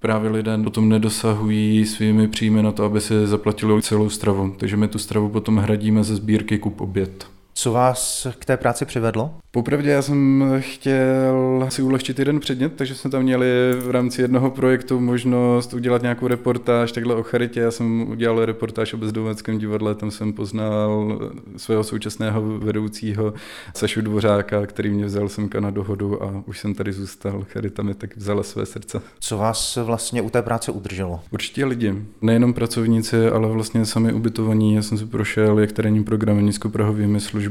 právě 0.00 0.30
lidé 0.30 0.58
potom 0.64 0.88
nedosahují 0.88 1.86
svými 1.86 2.28
příjmy 2.28 2.62
na 2.62 2.72
to, 2.72 2.84
aby 2.84 3.00
si 3.00 3.26
zaplatili 3.26 3.82
celou 3.82 4.08
stravu. 4.08 4.54
Takže 4.58 4.76
my 4.76 4.88
tu 4.88 4.98
stravu 4.98 5.28
potom 5.28 5.56
hradíme 5.56 6.04
ze 6.04 6.16
sbírky 6.16 6.58
kup 6.58 6.80
oběd. 6.80 7.26
Co 7.60 7.72
vás 7.72 8.26
k 8.38 8.44
té 8.44 8.56
práci 8.56 8.84
přivedlo? 8.84 9.34
Popravdě 9.50 9.90
já 9.90 10.02
jsem 10.02 10.44
chtěl 10.58 11.66
si 11.68 11.82
ulehčit 11.82 12.18
jeden 12.18 12.40
předmět, 12.40 12.72
takže 12.76 12.94
jsme 12.94 13.10
tam 13.10 13.22
měli 13.22 13.46
v 13.80 13.90
rámci 13.90 14.22
jednoho 14.22 14.50
projektu 14.50 15.00
možnost 15.00 15.74
udělat 15.74 16.02
nějakou 16.02 16.26
reportáž 16.26 16.92
takhle 16.92 17.14
o 17.14 17.22
charitě. 17.22 17.60
Já 17.60 17.70
jsem 17.70 18.10
udělal 18.10 18.44
reportáž 18.44 18.94
o 18.94 18.96
bezdomovském 18.96 19.58
divadle, 19.58 19.94
tam 19.94 20.10
jsem 20.10 20.32
poznal 20.32 21.18
svého 21.56 21.84
současného 21.84 22.58
vedoucího 22.58 23.34
Sašu 23.74 24.00
Dvořáka, 24.00 24.66
který 24.66 24.90
mě 24.90 25.04
vzal 25.04 25.28
semka 25.28 25.60
na 25.60 25.70
dohodu 25.70 26.22
a 26.22 26.42
už 26.46 26.58
jsem 26.58 26.74
tady 26.74 26.92
zůstal. 26.92 27.44
Charita 27.48 27.82
mi 27.82 27.94
tak 27.94 28.16
vzala 28.16 28.42
své 28.42 28.66
srdce. 28.66 29.02
Co 29.20 29.38
vás 29.38 29.78
vlastně 29.84 30.22
u 30.22 30.30
té 30.30 30.42
práce 30.42 30.72
udrželo? 30.72 31.20
Určitě 31.30 31.64
lidi. 31.64 31.94
Nejenom 32.22 32.54
pracovníci, 32.54 33.28
ale 33.28 33.48
vlastně 33.48 33.86
sami 33.86 34.12
ubytovaní. 34.12 34.74
Já 34.74 34.82
jsem 34.82 34.98
si 34.98 35.06
prošel 35.06 35.58
jak 35.58 35.72
terénní 35.72 36.04
programy 36.04 36.42
nízkoprahovými 36.42 37.20
službami 37.20 37.49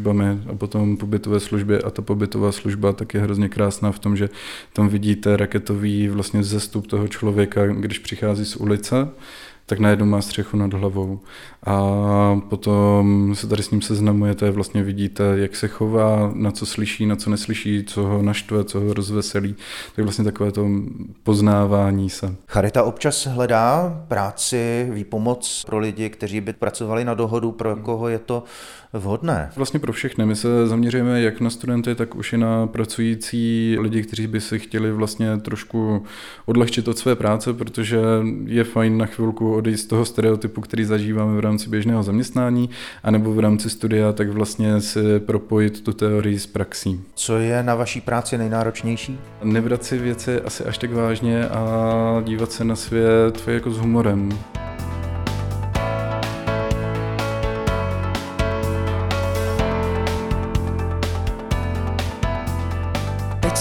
a 0.50 0.56
potom 0.56 0.98
pobytové 0.98 1.40
služby 1.40 1.84
a 1.84 1.90
ta 1.90 2.02
pobytová 2.02 2.52
služba 2.52 2.94
tak 2.94 3.14
je 3.14 3.22
hrozně 3.22 3.50
krásná 3.50 3.92
v 3.92 4.00
tom, 4.00 4.16
že 4.18 4.30
tam 4.74 4.90
vidíte 4.90 5.38
raketový 5.38 6.08
vlastně 6.08 6.44
zestup 6.44 6.88
toho 6.88 7.08
člověka, 7.08 7.68
když 7.68 8.00
přichází 8.00 8.46
z 8.46 8.56
ulice, 8.56 9.10
tak 9.70 9.80
najednou 9.80 10.06
má 10.06 10.22
střechu 10.22 10.58
nad 10.58 10.74
hlavou. 10.74 11.20
A 11.66 11.78
potom 12.50 13.32
se 13.36 13.48
tady 13.48 13.64
s 13.64 13.72
ním 13.72 13.82
seznamujete, 13.82 14.52
vlastně 14.52 14.84
vidíte, 14.84 15.24
jak 15.36 15.56
se 15.56 15.68
chová, 15.68 16.32
na 16.36 16.52
co 16.52 16.66
slyší, 16.66 17.06
na 17.06 17.16
co 17.16 17.30
neslyší, 17.30 17.84
co 17.84 18.02
ho 18.04 18.22
naštve, 18.22 18.64
co 18.64 18.80
ho 18.80 18.94
rozveselí. 18.94 19.56
Tak 19.96 20.06
vlastně 20.06 20.26
takové 20.26 20.52
to 20.52 20.68
poznávání 21.24 22.10
se. 22.10 22.36
Charita 22.48 22.84
občas 22.84 23.28
hledá 23.28 24.02
práci, 24.08 24.88
výpomoc 24.92 25.64
pro 25.66 25.80
lidi, 25.80 26.10
kteří 26.10 26.42
by 26.42 26.54
pracovali 26.54 27.06
na 27.06 27.14
dohodu, 27.14 27.52
pro 27.52 27.76
koho 27.76 28.08
je 28.08 28.20
to 28.20 28.44
vhodné? 28.94 29.52
Vlastně 29.56 29.80
pro 29.80 29.94
všechny. 29.94 30.26
My 30.26 30.36
se 30.36 30.68
zaměřujeme 30.68 31.22
jak 31.22 31.42
na 31.42 31.50
studenty, 31.50 31.96
tak 31.96 32.16
už 32.16 32.34
i 32.34 32.38
na 32.38 32.68
pracující 32.68 33.76
lidi, 33.80 34.04
kteří 34.04 34.28
by 34.28 34.42
si 34.42 34.60
chtěli 34.60 34.92
vlastně 34.92 35.38
trošku 35.38 36.04
odlehčit 36.46 36.88
od 36.88 36.98
své 36.98 37.16
práce, 37.16 37.54
protože 37.54 38.00
je 38.46 38.64
fajn 38.64 38.98
na 38.98 39.06
chvilku 39.06 39.59
odejít 39.60 39.78
z 39.78 39.86
toho 39.86 40.06
stereotypu, 40.06 40.62
který 40.62 40.86
zažíváme 40.86 41.36
v 41.36 41.40
rámci 41.40 41.70
běžného 41.70 42.04
zaměstnání, 42.04 42.70
anebo 43.04 43.34
v 43.34 43.40
rámci 43.40 43.70
studia, 43.70 44.14
tak 44.14 44.30
vlastně 44.30 44.82
si 44.82 45.20
propojit 45.20 45.82
tu 45.82 45.94
teorii 45.94 46.40
s 46.40 46.48
praxí. 46.48 47.02
Co 47.16 47.38
je 47.38 47.64
na 47.64 47.76
vaší 47.76 48.02
práci 48.02 48.38
nejnáročnější? 48.38 49.20
Nebrat 49.44 49.84
si 49.84 49.98
věci 49.98 50.42
asi 50.42 50.64
až 50.64 50.78
tak 50.78 50.94
vážně 50.94 51.50
a 51.50 52.22
dívat 52.26 52.52
se 52.52 52.64
na 52.64 52.76
svět 52.76 53.44
jako 53.48 53.72
s 53.72 53.78
humorem. 53.78 54.30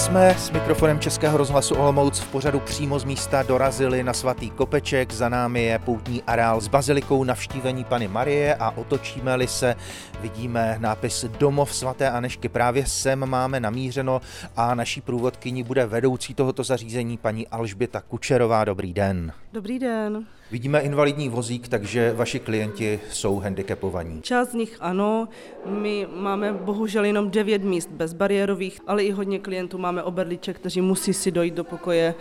Jsme 0.09 0.35
s 0.39 0.51
mikrofonem 0.51 1.01
Českého 1.01 1.39
rozhlasu 1.39 1.75
Olomouc 1.75 2.21
v 2.21 2.29
pořadu 2.29 2.61
přímo 2.61 2.99
z 2.99 3.05
místa 3.05 3.43
dorazili 3.43 4.03
na 4.03 4.13
svatý 4.13 4.51
Kopeček. 4.51 5.13
Za 5.13 5.29
námi 5.29 5.63
je 5.63 5.79
poutní 5.79 6.23
areál 6.27 6.61
s 6.61 6.69
bazilikou 6.69 7.25
navštívení 7.25 7.85
Pany 7.85 8.09
Marie 8.09 8.55
a 8.55 8.71
otočíme-li 8.71 9.47
se, 9.47 9.77
vidíme 10.21 10.77
nápis 10.81 11.25
Domov 11.39 11.75
svaté 11.75 12.11
Anešky. 12.11 12.49
Právě 12.49 12.87
sem 12.87 13.27
máme 13.27 13.61
namířeno 13.61 14.21
a 14.57 14.75
naší 14.75 15.01
průvodkyní 15.01 15.63
bude 15.63 15.87
vedoucí 15.87 16.35
tohoto 16.35 16.65
zařízení 16.65 17.17
paní 17.17 17.47
Alžběta 17.49 18.01
Kučerová. 18.01 18.65
Dobrý 18.65 18.93
den. 18.93 19.33
Dobrý 19.53 19.79
den. 19.79 20.27
Vidíme 20.51 20.81
invalidní 20.81 21.29
vozík, 21.29 21.69
takže 21.69 22.13
vaši 22.13 22.39
klienti 22.39 23.01
jsou 23.11 23.39
handicapovaní. 23.39 24.23
Část 24.23 24.51
z 24.51 24.55
nich 24.55 24.77
ano, 24.81 25.29
my 25.67 26.07
máme 26.17 26.53
bohužel 26.53 27.05
jenom 27.05 27.31
9 27.31 27.65
míst 27.65 27.91
bezbariérových, 27.91 28.81
ale 28.87 29.05
i 29.05 29.11
hodně 29.11 29.39
klientů 29.39 29.79
máme 29.79 30.03
oberliče, 30.03 30.55
kteří 30.55 30.81
musí 30.81 31.15
si 31.15 31.31
dojít 31.31 31.55
do 31.55 31.65
pokoje 31.65 32.15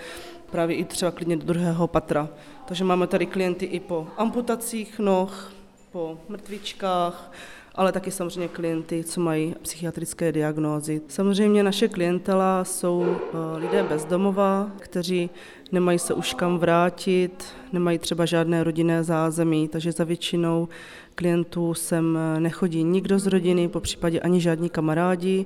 právě 0.51 0.75
i 0.75 0.85
třeba 0.85 1.11
klidně 1.11 1.37
do 1.37 1.45
druhého 1.45 1.87
patra. 1.87 2.29
Takže 2.65 2.83
máme 2.83 3.07
tady 3.07 3.25
klienty 3.25 3.65
i 3.65 3.79
po 3.79 4.07
amputacích 4.17 4.99
noh, 4.99 5.53
po 5.91 6.17
mrtvičkách, 6.29 7.31
ale 7.77 7.91
taky 7.91 8.11
samozřejmě 8.11 8.47
klienty, 8.47 9.03
co 9.03 9.21
mají 9.21 9.55
psychiatrické 9.61 10.31
diagnózy. 10.31 11.01
Samozřejmě 11.07 11.63
naše 11.63 11.87
klientela 11.87 12.63
jsou 12.63 13.05
eh, 13.07 13.57
lidé 13.57 13.83
bezdomova, 13.83 14.71
kteří 14.79 15.29
nemají 15.71 15.99
se 15.99 16.13
už 16.13 16.33
kam 16.33 16.57
vrátit, 16.57 17.45
nemají 17.73 17.99
třeba 17.99 18.25
žádné 18.25 18.63
rodinné 18.63 19.03
zázemí, 19.03 19.67
takže 19.67 19.91
za 19.91 20.03
většinou 20.03 20.67
klientů 21.15 21.73
sem 21.73 22.17
eh, 22.17 22.39
nechodí 22.39 22.83
nikdo 22.83 23.19
z 23.19 23.27
rodiny, 23.27 23.67
po 23.67 23.79
případě 23.79 24.19
ani 24.19 24.41
žádní 24.41 24.69
kamarádi, 24.69 25.45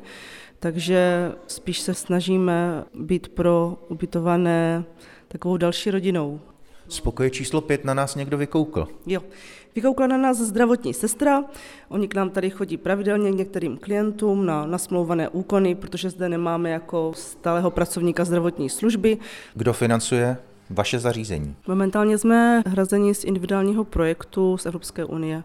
takže 0.59 1.31
spíš 1.47 1.79
se 1.79 1.93
snažíme 1.93 2.83
být 2.93 3.27
pro 3.27 3.77
ubytované 3.89 4.83
takovou 5.27 5.57
další 5.57 5.91
rodinou. 5.91 6.39
Z 6.91 6.99
pokoje 6.99 7.29
číslo 7.29 7.61
5 7.61 7.85
na 7.85 7.93
nás 7.93 8.15
někdo 8.15 8.37
vykoukl. 8.37 8.87
Jo, 9.05 9.21
vykoukla 9.75 10.07
na 10.07 10.17
nás 10.17 10.37
zdravotní 10.37 10.93
sestra, 10.93 11.43
oni 11.89 12.07
k 12.07 12.15
nám 12.15 12.29
tady 12.29 12.49
chodí 12.49 12.77
pravidelně 12.77 13.31
k 13.31 13.35
některým 13.35 13.77
klientům 13.77 14.45
na 14.45 14.65
nasmlouvané 14.65 15.29
úkony, 15.29 15.75
protože 15.75 16.09
zde 16.09 16.29
nemáme 16.29 16.69
jako 16.69 17.11
stáleho 17.15 17.71
pracovníka 17.71 18.25
zdravotní 18.25 18.69
služby. 18.69 19.17
Kdo 19.55 19.73
financuje 19.73 20.37
vaše 20.69 20.99
zařízení? 20.99 21.55
Momentálně 21.67 22.17
jsme 22.17 22.63
hrazeni 22.67 23.15
z 23.15 23.23
individuálního 23.23 23.83
projektu 23.83 24.57
z 24.57 24.65
Evropské 24.65 25.05
unie 25.05 25.43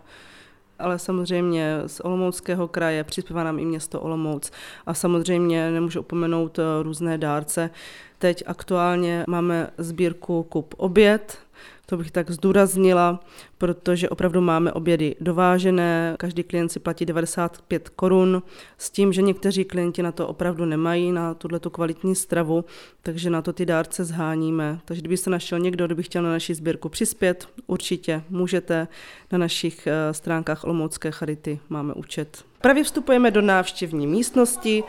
ale 0.79 0.99
samozřejmě 0.99 1.83
z 1.87 2.01
Olomouckého 2.01 2.69
kraje 2.69 3.05
přispívá 3.05 3.45
nám 3.45 3.59
i 3.59 3.65
město 3.65 4.01
Olomouc 4.01 4.51
a 4.87 4.95
samozřejmě 4.95 5.71
nemůžu 5.71 6.01
opomenout 6.01 6.59
eh, 6.59 6.63
různé 6.83 7.19
dárce. 7.19 7.71
Teď 8.19 8.43
aktuálně 8.47 9.25
máme 9.29 9.71
sbírku 9.79 10.43
Kup 10.43 10.75
oběd, 10.77 11.39
to 11.87 11.97
bych 11.97 12.11
tak 12.11 12.31
zdůraznila, 12.31 13.21
protože 13.59 14.09
opravdu 14.09 14.41
máme 14.41 14.73
obědy 14.73 15.17
dovážené, 15.21 16.17
každý 16.19 16.43
klient 16.43 16.69
si 16.69 16.81
platí 16.81 17.07
95 17.07 17.89
korun, 17.89 18.43
s 18.79 18.91
tím, 18.91 19.13
že 19.13 19.23
někteří 19.23 19.65
klienti 19.65 20.03
na 20.03 20.13
to 20.13 20.29
opravdu 20.29 20.65
nemají, 20.65 21.13
na 21.13 21.35
tuhle 21.35 21.61
kvalitní 21.73 22.15
stravu, 22.15 22.65
takže 23.03 23.31
na 23.31 23.43
to 23.43 23.53
ty 23.53 23.67
dárce 23.67 24.05
zháníme. 24.05 24.79
Takže 24.85 25.01
kdyby 25.01 25.17
se 25.17 25.31
našel 25.31 25.59
někdo, 25.59 25.87
kdo 25.87 25.95
by 25.95 26.03
chtěl 26.03 26.23
na 26.23 26.31
naši 26.31 26.55
sběrku 26.55 26.89
přispět, 26.89 27.49
určitě 27.67 28.23
můžete. 28.31 28.89
Na 29.33 29.39
našich 29.39 29.87
eh, 29.87 30.15
stránkách 30.15 30.65
Olomoucké 30.65 31.11
charity 31.11 31.59
máme 31.69 31.95
účet. 31.95 32.45
Právě 32.61 32.85
vstupujeme 32.85 33.31
do 33.31 33.43
návštěvní 33.43 34.07
místnosti, 34.07 34.85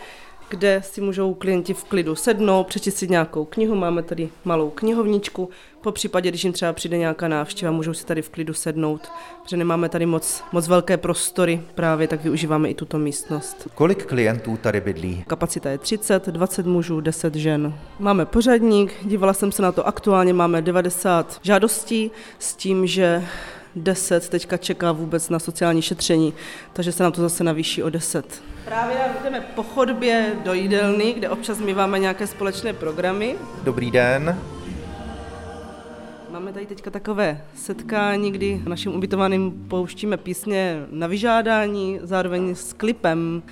kde 0.50 0.82
si 0.86 1.02
můžou 1.02 1.34
klienti 1.34 1.74
v 1.74 1.84
klidu 1.84 2.16
sednout, 2.16 2.68
přečíst 2.68 2.98
si 2.98 3.08
nějakou 3.08 3.46
knihu. 3.46 3.76
Máme 3.76 4.04
tady 4.04 4.30
malou 4.46 4.70
knihovničku. 4.70 5.50
Po 5.82 5.92
případě, 5.92 6.30
když 6.30 6.44
jim 6.44 6.54
třeba 6.54 6.74
přijde 6.74 6.98
nějaká 6.98 7.28
návštěva, 7.28 7.72
můžou 7.72 7.94
si 7.94 8.06
tady 8.06 8.22
v 8.22 8.30
klidu 8.30 8.54
sednout, 8.54 9.12
protože 9.44 9.58
nemáme 9.58 9.90
tady 9.90 10.06
moc, 10.06 10.44
moc 10.52 10.68
velké 10.68 10.98
prostory 10.98 11.62
právě, 11.76 12.08
tak 12.08 12.24
využíváme 12.24 12.70
i 12.70 12.74
tuto 12.74 12.98
místnost. 12.98 13.68
Kolik 13.76 14.06
klientů 14.06 14.58
tady 14.58 14.82
bydlí? 14.82 15.24
Kapacita 15.28 15.70
je 15.70 15.78
30, 15.78 16.28
20 16.28 16.66
mužů, 16.66 17.02
10 17.02 17.36
žen. 17.36 17.74
Máme 18.00 18.26
pořadník, 18.26 18.94
dívala 19.04 19.34
jsem 19.34 19.52
se 19.52 19.62
na 19.62 19.72
to, 19.72 19.88
aktuálně 19.88 20.34
máme 20.34 20.62
90 20.62 21.40
žádostí 21.44 22.12
s 22.40 22.56
tím, 22.56 22.88
že 22.88 23.24
10 23.78 24.30
teďka 24.30 24.58
čeká 24.58 24.92
vůbec 24.92 25.30
na 25.30 25.40
sociální 25.40 25.82
šetření, 25.82 26.34
takže 26.74 26.92
se 26.92 27.04
nám 27.04 27.12
to 27.12 27.22
zase 27.22 27.44
navýší 27.44 27.84
o 27.84 27.90
10. 27.90 28.42
Právě 28.66 28.98
jdeme 29.24 29.42
po 29.42 29.64
chodbě 29.64 30.34
do 30.44 30.54
jídelny, 30.54 31.14
kde 31.14 31.30
občas 31.30 31.60
míváme 31.60 32.00
nějaké 32.00 32.28
společné 32.28 32.74
programy. 32.74 33.36
Dobrý 33.64 33.92
den. 33.92 34.38
Máme 36.30 36.54
tady 36.54 36.66
teďka 36.66 36.92
takové 36.92 37.42
setkání, 37.56 38.32
kdy 38.32 38.62
našim 38.68 38.96
ubytovaným 38.96 39.66
pouštíme 39.68 40.18
písně 40.18 40.86
na 40.92 41.08
vyžádání, 41.08 42.00
zároveň 42.04 42.56
s 42.56 42.74
klipem. 42.74 43.44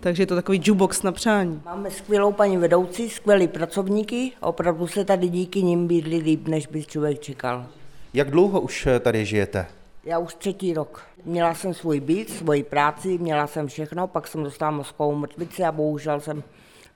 Takže 0.00 0.22
je 0.22 0.26
to 0.26 0.34
takový 0.34 0.60
jukebox 0.64 1.02
na 1.02 1.12
přání. 1.12 1.62
Máme 1.64 1.90
skvělou 1.90 2.32
paní 2.32 2.56
vedoucí, 2.56 3.10
skvělý 3.10 3.48
pracovníky, 3.48 4.32
opravdu 4.40 4.86
se 4.86 5.04
tady 5.04 5.28
díky 5.28 5.62
nim 5.62 5.86
bydlí 5.86 6.18
líp, 6.18 6.48
než 6.48 6.66
by 6.66 6.84
člověk 6.84 7.20
čekal. 7.20 7.66
Jak 8.14 8.30
dlouho 8.30 8.60
už 8.60 8.88
tady 9.00 9.24
žijete? 9.24 9.66
Já 10.04 10.18
už 10.18 10.34
třetí 10.34 10.74
rok. 10.74 11.06
Měla 11.24 11.54
jsem 11.54 11.74
svůj 11.74 12.00
byt, 12.00 12.30
svoji 12.30 12.62
práci, 12.62 13.18
měla 13.18 13.46
jsem 13.46 13.66
všechno, 13.66 14.06
pak 14.06 14.26
jsem 14.26 14.44
dostala 14.44 14.70
mozkovou 14.70 15.14
mrtvici 15.14 15.64
a 15.64 15.72
bohužel 15.72 16.20
jsem 16.20 16.42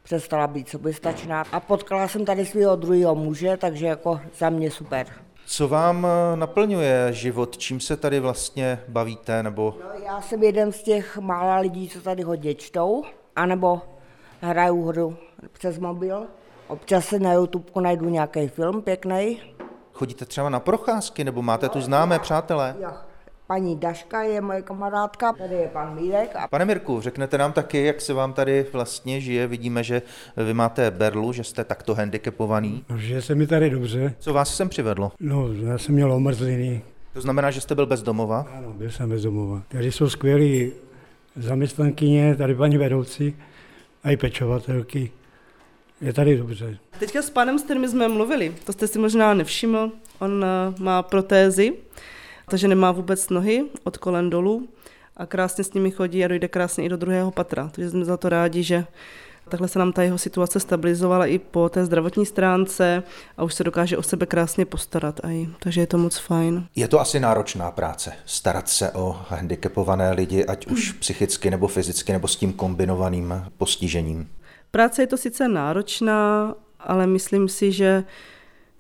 přestala 0.03 0.47
být 0.47 0.69
soběstačná. 0.69 1.45
A 1.53 1.61
potkala 1.61 2.09
jsem 2.09 2.25
tady 2.25 2.47
svého 2.47 2.77
druhého 2.77 3.15
muže, 3.15 3.57
takže 3.57 3.87
jako 3.87 4.21
za 4.39 4.51
mě 4.51 4.71
super. 4.71 5.07
Co 5.47 5.69
vám 5.69 6.07
eh, 6.07 6.37
naplňuje 6.37 7.09
život? 7.11 7.57
Čím 7.57 7.81
se 7.81 7.97
tady 7.97 8.21
vlastně 8.21 8.81
bavíte? 8.89 9.43
Nebo... 9.43 9.75
No, 9.81 10.05
já 10.05 10.21
jsem 10.21 10.43
jeden 10.43 10.73
z 10.73 10.83
těch 10.83 11.19
mála 11.19 11.59
lidí, 11.59 11.89
co 11.89 12.01
tady 12.01 12.23
hodně 12.23 12.55
čtou, 12.55 13.03
anebo 13.37 13.81
hraju 14.41 14.83
hru 14.83 15.17
přes 15.53 15.79
mobil. 15.79 16.27
Občas 16.69 17.07
se 17.07 17.19
na 17.19 17.33
YouTube 17.33 17.65
najdu 17.81 18.09
nějaký 18.09 18.49
film 18.49 18.83
pěkný, 18.83 19.41
Chodíte 19.95 20.25
třeba 20.25 20.49
na 20.49 20.61
procházky, 20.61 21.25
nebo 21.25 21.43
máte 21.43 21.69
tu 21.69 21.81
známé 21.81 22.19
přátelé? 22.19 22.75
Jo. 22.81 22.91
Paní 23.47 23.77
Daška 23.77 24.23
je 24.23 24.41
moje 24.41 24.63
kamarádka, 24.63 25.33
tady 25.33 25.55
je 25.55 25.69
pan 25.69 25.95
Mírek. 25.95 26.37
A... 26.37 26.49
Pane 26.49 26.65
Mirku, 26.65 27.01
řeknete 27.01 27.39
nám 27.39 27.53
taky, 27.53 27.85
jak 27.85 28.01
se 28.01 28.13
vám 28.13 28.33
tady 28.33 28.67
vlastně 28.73 29.21
žije. 29.21 29.47
Vidíme, 29.47 29.85
že 29.85 30.03
vy 30.37 30.55
máte 30.55 30.91
berlu, 30.91 31.33
že 31.33 31.45
jste 31.45 31.65
takto 31.65 31.95
handicapovaný. 31.95 32.85
No, 32.89 32.99
že 32.99 33.23
se 33.23 33.35
mi 33.35 33.47
tady 33.47 33.71
dobře. 33.71 34.15
Co 34.19 34.33
vás 34.33 34.57
sem 34.57 34.69
přivedlo? 34.69 35.13
No, 35.21 35.53
já 35.53 35.79
jsem 35.79 35.95
měl 35.95 36.13
omrzliny. 36.13 36.83
To 37.13 37.21
znamená, 37.21 37.51
že 37.51 37.61
jste 37.61 37.75
byl 37.75 37.87
bezdomova? 37.87 38.47
Ano, 38.57 38.73
byl 38.73 38.91
jsem 38.91 39.09
bezdomova. 39.09 39.63
Tady 39.69 39.93
jsou 39.93 40.09
skvělí 40.09 40.73
zaměstnankyně, 41.37 42.37
tady 42.37 42.55
paní 42.55 42.79
vedoucí 42.79 43.37
a 44.05 44.11
i 44.11 44.17
pečovatelky. 44.17 45.11
Je 46.05 46.13
tady 46.13 46.37
dobře. 46.37 46.79
Teďka 46.99 47.23
s 47.23 47.31
panem, 47.31 47.59
s 47.59 47.63
kterým 47.63 47.89
jsme 47.89 48.09
mluvili, 48.09 48.55
to 48.65 48.73
jste 48.73 48.87
si 48.87 48.99
možná 48.99 49.35
nevšiml, 49.35 49.91
on 50.19 50.45
eh, 50.45 50.83
má 50.83 51.03
protézy, 51.03 51.73
takže 52.49 52.69
nemá 52.69 52.93
vůbec 52.93 53.29
nohy 53.29 53.65
od 53.85 53.99
kolen 53.99 54.31
dolů 54.31 54.69
a 55.17 55.27
krásně 55.27 55.65
s 55.65 55.73
nimi 55.73 55.91
chodí 55.91 56.25
a 56.25 56.29
dojde 56.29 56.49
krásně 56.49 56.85
i 56.85 56.89
do 56.89 56.97
druhého 56.97 57.31
patra. 57.31 57.71
Takže 57.75 57.91
jsme 57.91 58.05
za 58.05 58.17
to 58.17 58.29
rádi, 58.29 58.63
že 58.63 58.85
Takhle 59.49 59.69
se 59.69 59.79
nám 59.79 59.93
ta 59.93 60.03
jeho 60.03 60.19
situace 60.19 60.61
stabilizovala 60.61 61.27
i 61.27 61.39
po 61.39 61.69
té 61.69 61.85
zdravotní 61.85 62.27
stránce 62.27 63.03
a 63.37 63.45
už 63.45 63.55
se 63.55 63.65
dokáže 63.65 63.99
o 63.99 64.03
sebe 64.03 64.27
krásně 64.27 64.65
postarat. 64.65 65.21
Aj, 65.25 65.47
takže 65.59 65.81
je 65.81 65.87
to 65.87 65.99
moc 65.99 66.19
fajn. 66.19 66.67
Je 66.77 66.89
to 66.89 67.01
asi 67.01 67.21
náročná 67.21 67.71
práce, 67.71 68.13
starat 68.27 68.69
se 68.69 68.91
o 68.91 69.17
handicapované 69.29 70.13
lidi, 70.13 70.45
ať 70.45 70.67
už 70.67 70.93
psychicky 70.93 71.51
nebo 71.51 71.69
fyzicky, 71.69 72.13
nebo 72.13 72.29
s 72.29 72.37
tím 72.37 72.53
kombinovaným 72.53 73.45
postižením. 73.59 74.29
Práce 74.75 75.03
je 75.03 75.07
to 75.07 75.17
sice 75.17 75.49
náročná, 75.49 76.55
ale 76.81 77.07
myslím 77.07 77.49
si, 77.49 77.73
že 77.73 78.05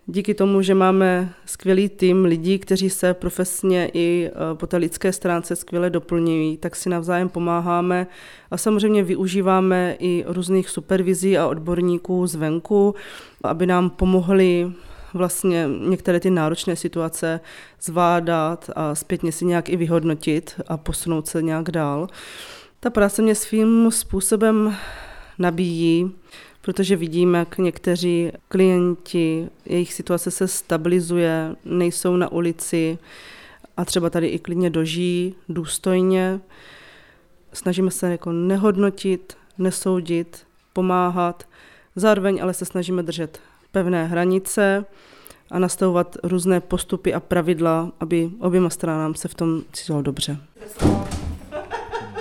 díky 0.07 0.35
tomu, 0.35 0.63
že 0.63 0.75
máme 0.75 1.35
skvělý 1.47 1.89
tým 1.89 2.25
lidí, 2.25 2.59
kteří 2.59 2.91
se 2.91 3.15
profesně 3.15 3.91
i 3.95 4.31
e, 4.31 4.55
po 4.55 4.67
té 4.67 4.77
lidské 4.77 5.13
stránce 5.13 5.57
skvěle 5.57 5.91
doplňují, 5.91 6.57
tak 6.57 6.77
si 6.77 6.89
navzájem 6.89 7.29
pomáháme 7.29 8.07
a 8.51 8.57
samozřejmě 8.57 9.03
využíváme 9.03 9.97
i 9.99 10.25
různých 10.27 10.71
supervizí 10.71 11.39
a 11.39 11.47
odborníků 11.47 12.27
zvenku, 12.27 12.95
aby 13.45 13.67
nám 13.67 13.91
pomohli 13.91 14.73
vlastně 15.13 15.69
některé 15.89 16.21
ty 16.21 16.31
náročné 16.31 16.77
situace 16.77 17.41
zvládat 17.83 18.71
a 18.77 18.95
zpětně 18.95 19.33
si 19.33 19.45
nějak 19.45 19.69
i 19.69 19.77
vyhodnotit 19.77 20.61
a 20.69 20.77
posunout 20.77 21.27
se 21.27 21.43
nějak 21.43 21.71
dál. 21.71 22.09
Ta 22.81 22.91
práce 22.91 23.23
mě 23.23 23.35
svým 23.35 23.91
způsobem 23.91 24.77
nabíjí, 25.39 26.11
protože 26.63 26.97
vidím, 26.97 27.35
jak 27.35 27.59
někteří 27.59 28.33
klienti, 28.49 29.49
jejich 29.67 29.93
situace 29.93 30.31
se 30.31 30.49
stabilizuje, 30.49 31.57
nejsou 31.65 32.17
na 32.17 32.33
ulici 32.33 32.99
a 33.77 33.85
třeba 33.85 34.11
tady 34.11 34.27
i 34.27 34.39
klidně 34.39 34.71
dožijí 34.71 35.35
důstojně. 35.49 36.41
Snažíme 37.53 37.91
se 37.91 38.11
jako 38.11 38.33
nehodnotit, 38.33 39.37
nesoudit, 39.59 40.47
pomáhat, 40.73 41.47
Zároveň 41.97 42.43
ale 42.43 42.55
se 42.55 42.65
snažíme 42.65 43.03
držet 43.03 43.41
pevné 43.73 44.07
hranice 44.07 44.85
a 45.51 45.59
nastavovat 45.59 46.17
různé 46.23 46.61
postupy 46.61 47.15
a 47.15 47.21
pravidla, 47.21 47.93
aby 48.01 48.31
oběma 48.41 48.71
stranám 48.71 49.15
se 49.15 49.29
v 49.29 49.35
tom 49.35 49.63
cítilo 49.73 50.03
dobře. 50.03 50.39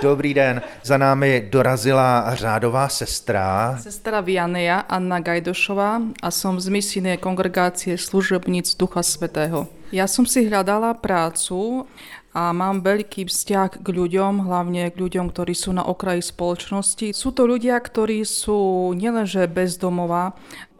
Dobrý 0.02 0.34
den, 0.34 0.62
za 0.82 0.98
námi 0.98 1.48
dorazila 1.50 2.34
řádová 2.34 2.88
sestra. 2.88 3.78
Sestra 3.80 4.20
Vianeja 4.20 4.78
Anna 4.78 5.20
Gajdošová 5.20 6.02
a 6.22 6.28
som 6.30 6.60
z 6.60 6.68
misijnej 6.68 7.16
kongregácie 7.16 7.98
služobníc 7.98 8.74
Ducha 8.74 9.02
Svetého. 9.02 9.66
Ja 9.92 10.10
som 10.10 10.26
si 10.26 10.48
hľadala 10.50 10.98
prácu 10.98 11.86
a 12.34 12.50
mám 12.50 12.82
veľký 12.82 13.30
vzťah 13.30 13.78
k 13.78 13.86
ľuďom, 13.86 14.50
hlavne 14.50 14.90
k 14.90 14.96
ľuďom, 14.98 15.30
ktorí 15.30 15.54
sú 15.54 15.70
na 15.70 15.86
okraji 15.86 16.18
spoločnosti. 16.18 17.14
Sú 17.14 17.30
to 17.30 17.46
ľudia, 17.46 17.78
ktorí 17.78 18.26
sú 18.26 18.90
nielenže 18.98 19.46
bezdomová, 19.46 20.34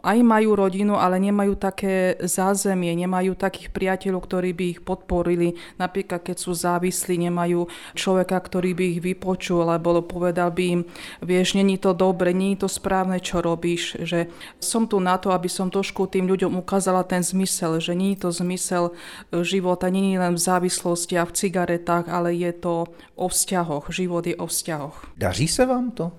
aj 0.05 0.21
majú 0.21 0.53
rodinu, 0.53 1.01
ale 1.01 1.17
nemajú 1.17 1.57
také 1.57 2.13
zázemie, 2.21 2.93
nemajú 2.93 3.33
takých 3.33 3.73
priateľov, 3.73 4.21
ktorí 4.29 4.53
by 4.53 4.65
ich 4.77 4.79
podporili. 4.85 5.57
Napríklad, 5.81 6.21
keď 6.21 6.37
sú 6.37 6.53
závislí, 6.53 7.25
nemajú 7.25 7.65
človeka, 7.97 8.37
ktorý 8.37 8.77
by 8.77 8.85
ich 8.93 8.99
vypočul, 9.01 9.65
alebo 9.65 10.05
povedal 10.05 10.53
by 10.53 10.63
im, 10.77 10.81
vieš, 11.25 11.57
není 11.57 11.81
to 11.81 11.97
dobre, 11.97 12.29
není 12.37 12.53
to 12.53 12.69
správne, 12.69 13.17
čo 13.17 13.41
robíš. 13.41 13.97
Že 13.97 14.29
som 14.61 14.85
tu 14.85 15.01
na 15.01 15.17
to, 15.17 15.33
aby 15.33 15.49
som 15.49 15.73
trošku 15.73 16.05
tým 16.05 16.29
ľuďom 16.29 16.53
ukázala 16.61 17.01
ten 17.01 17.25
zmysel, 17.25 17.81
že 17.81 17.97
není 17.97 18.13
to 18.13 18.29
zmysel 18.29 18.93
života, 19.33 19.89
není 19.89 20.21
len 20.21 20.37
v 20.37 20.45
závislosti 20.45 21.17
a 21.17 21.25
v 21.25 21.33
cigaretách, 21.33 22.05
ale 22.13 22.37
je 22.37 22.53
to 22.53 22.85
o 23.17 23.25
vzťahoch. 23.25 23.89
Život 23.89 24.29
je 24.29 24.35
o 24.37 24.45
vzťahoch. 24.45 25.17
Daří 25.17 25.47
se 25.47 25.65
vám 25.65 25.91
to? 25.91 26.11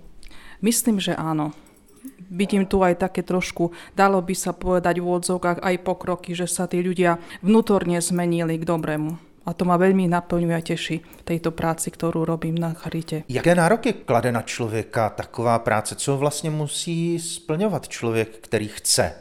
Myslím, 0.63 1.01
že 1.01 1.15
vidím 2.31 2.67
tu 2.67 2.83
aj 2.83 2.99
také 2.99 3.23
trošku, 3.23 3.71
dalo 3.95 4.23
by 4.23 4.35
sa 4.35 4.53
povedať 4.53 4.99
v 4.99 5.07
odzokách 5.07 5.63
aj 5.63 5.77
pokroky, 5.87 6.35
že 6.35 6.51
sa 6.51 6.67
tí 6.67 6.83
ľudia 6.83 7.19
vnútorne 7.43 7.99
zmenili 8.03 8.59
k 8.59 8.69
dobrému. 8.69 9.27
A 9.47 9.55
to 9.55 9.63
ma 9.63 9.79
veľmi 9.79 10.11
naplňuje 10.11 10.55
a 10.59 10.63
teší 10.63 10.97
tejto 11.23 11.55
práci, 11.55 11.95
ktorú 11.95 12.27
robím 12.27 12.59
na 12.59 12.75
Charite. 12.75 13.23
Jaké 13.31 13.55
nároky 13.55 13.93
klade 14.03 14.33
na 14.33 14.43
člověka 14.43 15.11
taková 15.11 15.59
práce? 15.59 15.95
Co 15.95 16.17
vlastně 16.17 16.51
musí 16.51 17.19
splňovat 17.19 17.89
člověk, 17.89 18.29
který 18.41 18.69
chce 18.69 19.15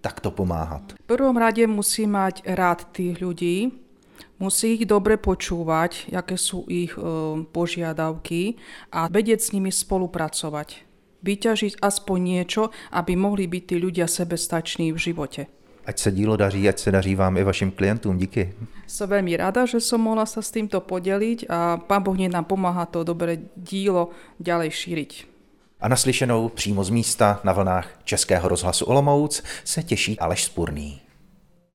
takto 0.00 0.30
pomáhat? 0.30 0.82
V 1.00 1.06
prvom 1.06 1.36
rade 1.36 1.66
musí 1.66 2.06
mať 2.06 2.42
rád 2.44 2.92
tých 2.92 3.20
ľudí, 3.24 3.72
musí 4.40 4.76
ich 4.76 4.84
dobre 4.84 5.16
počúvať, 5.16 6.12
aké 6.12 6.36
sú 6.36 6.64
ich 6.68 6.92
e, 6.96 7.00
požiadavky 7.52 8.56
a 8.92 9.08
vedieť 9.08 9.40
s 9.40 9.52
nimi 9.52 9.72
spolupracovať 9.72 10.89
vyťažiť 11.22 11.80
aspoň 11.82 12.18
niečo, 12.20 12.70
aby 12.92 13.16
mohli 13.16 13.46
byť 13.46 13.62
tí 13.66 13.76
ľudia 13.76 14.06
sebestační 14.08 14.92
v 14.92 14.98
živote. 14.98 15.42
Ať 15.86 15.98
se 15.98 16.12
dílo 16.12 16.36
daří, 16.36 16.68
ať 16.68 16.78
se 16.78 16.90
daří 16.90 17.14
vám 17.14 17.36
i 17.36 17.44
vašim 17.44 17.70
klientům. 17.70 18.18
Díky. 18.18 18.52
Som 18.86 19.10
veľmi 19.10 19.38
rada, 19.38 19.64
že 19.66 19.80
som 19.80 20.02
mohla 20.02 20.26
sa 20.26 20.42
s 20.42 20.50
týmto 20.50 20.82
podeliť 20.82 21.46
a 21.48 21.78
Pán 21.78 22.02
Boh 22.02 22.18
nám 22.18 22.44
pomáha 22.44 22.86
to 22.86 23.06
dobré 23.06 23.38
dílo 23.56 24.10
ďalej 24.38 24.70
šíriť. 24.70 25.12
A 25.80 25.88
naslyšenou 25.88 26.48
přímo 26.48 26.84
z 26.84 26.90
místa 26.90 27.40
na 27.44 27.52
vlnách 27.52 27.98
Českého 28.04 28.48
rozhlasu 28.48 28.84
Olomouc 28.84 29.42
se 29.64 29.82
těší 29.82 30.18
Aleš 30.18 30.44
Spurný. 30.44 31.00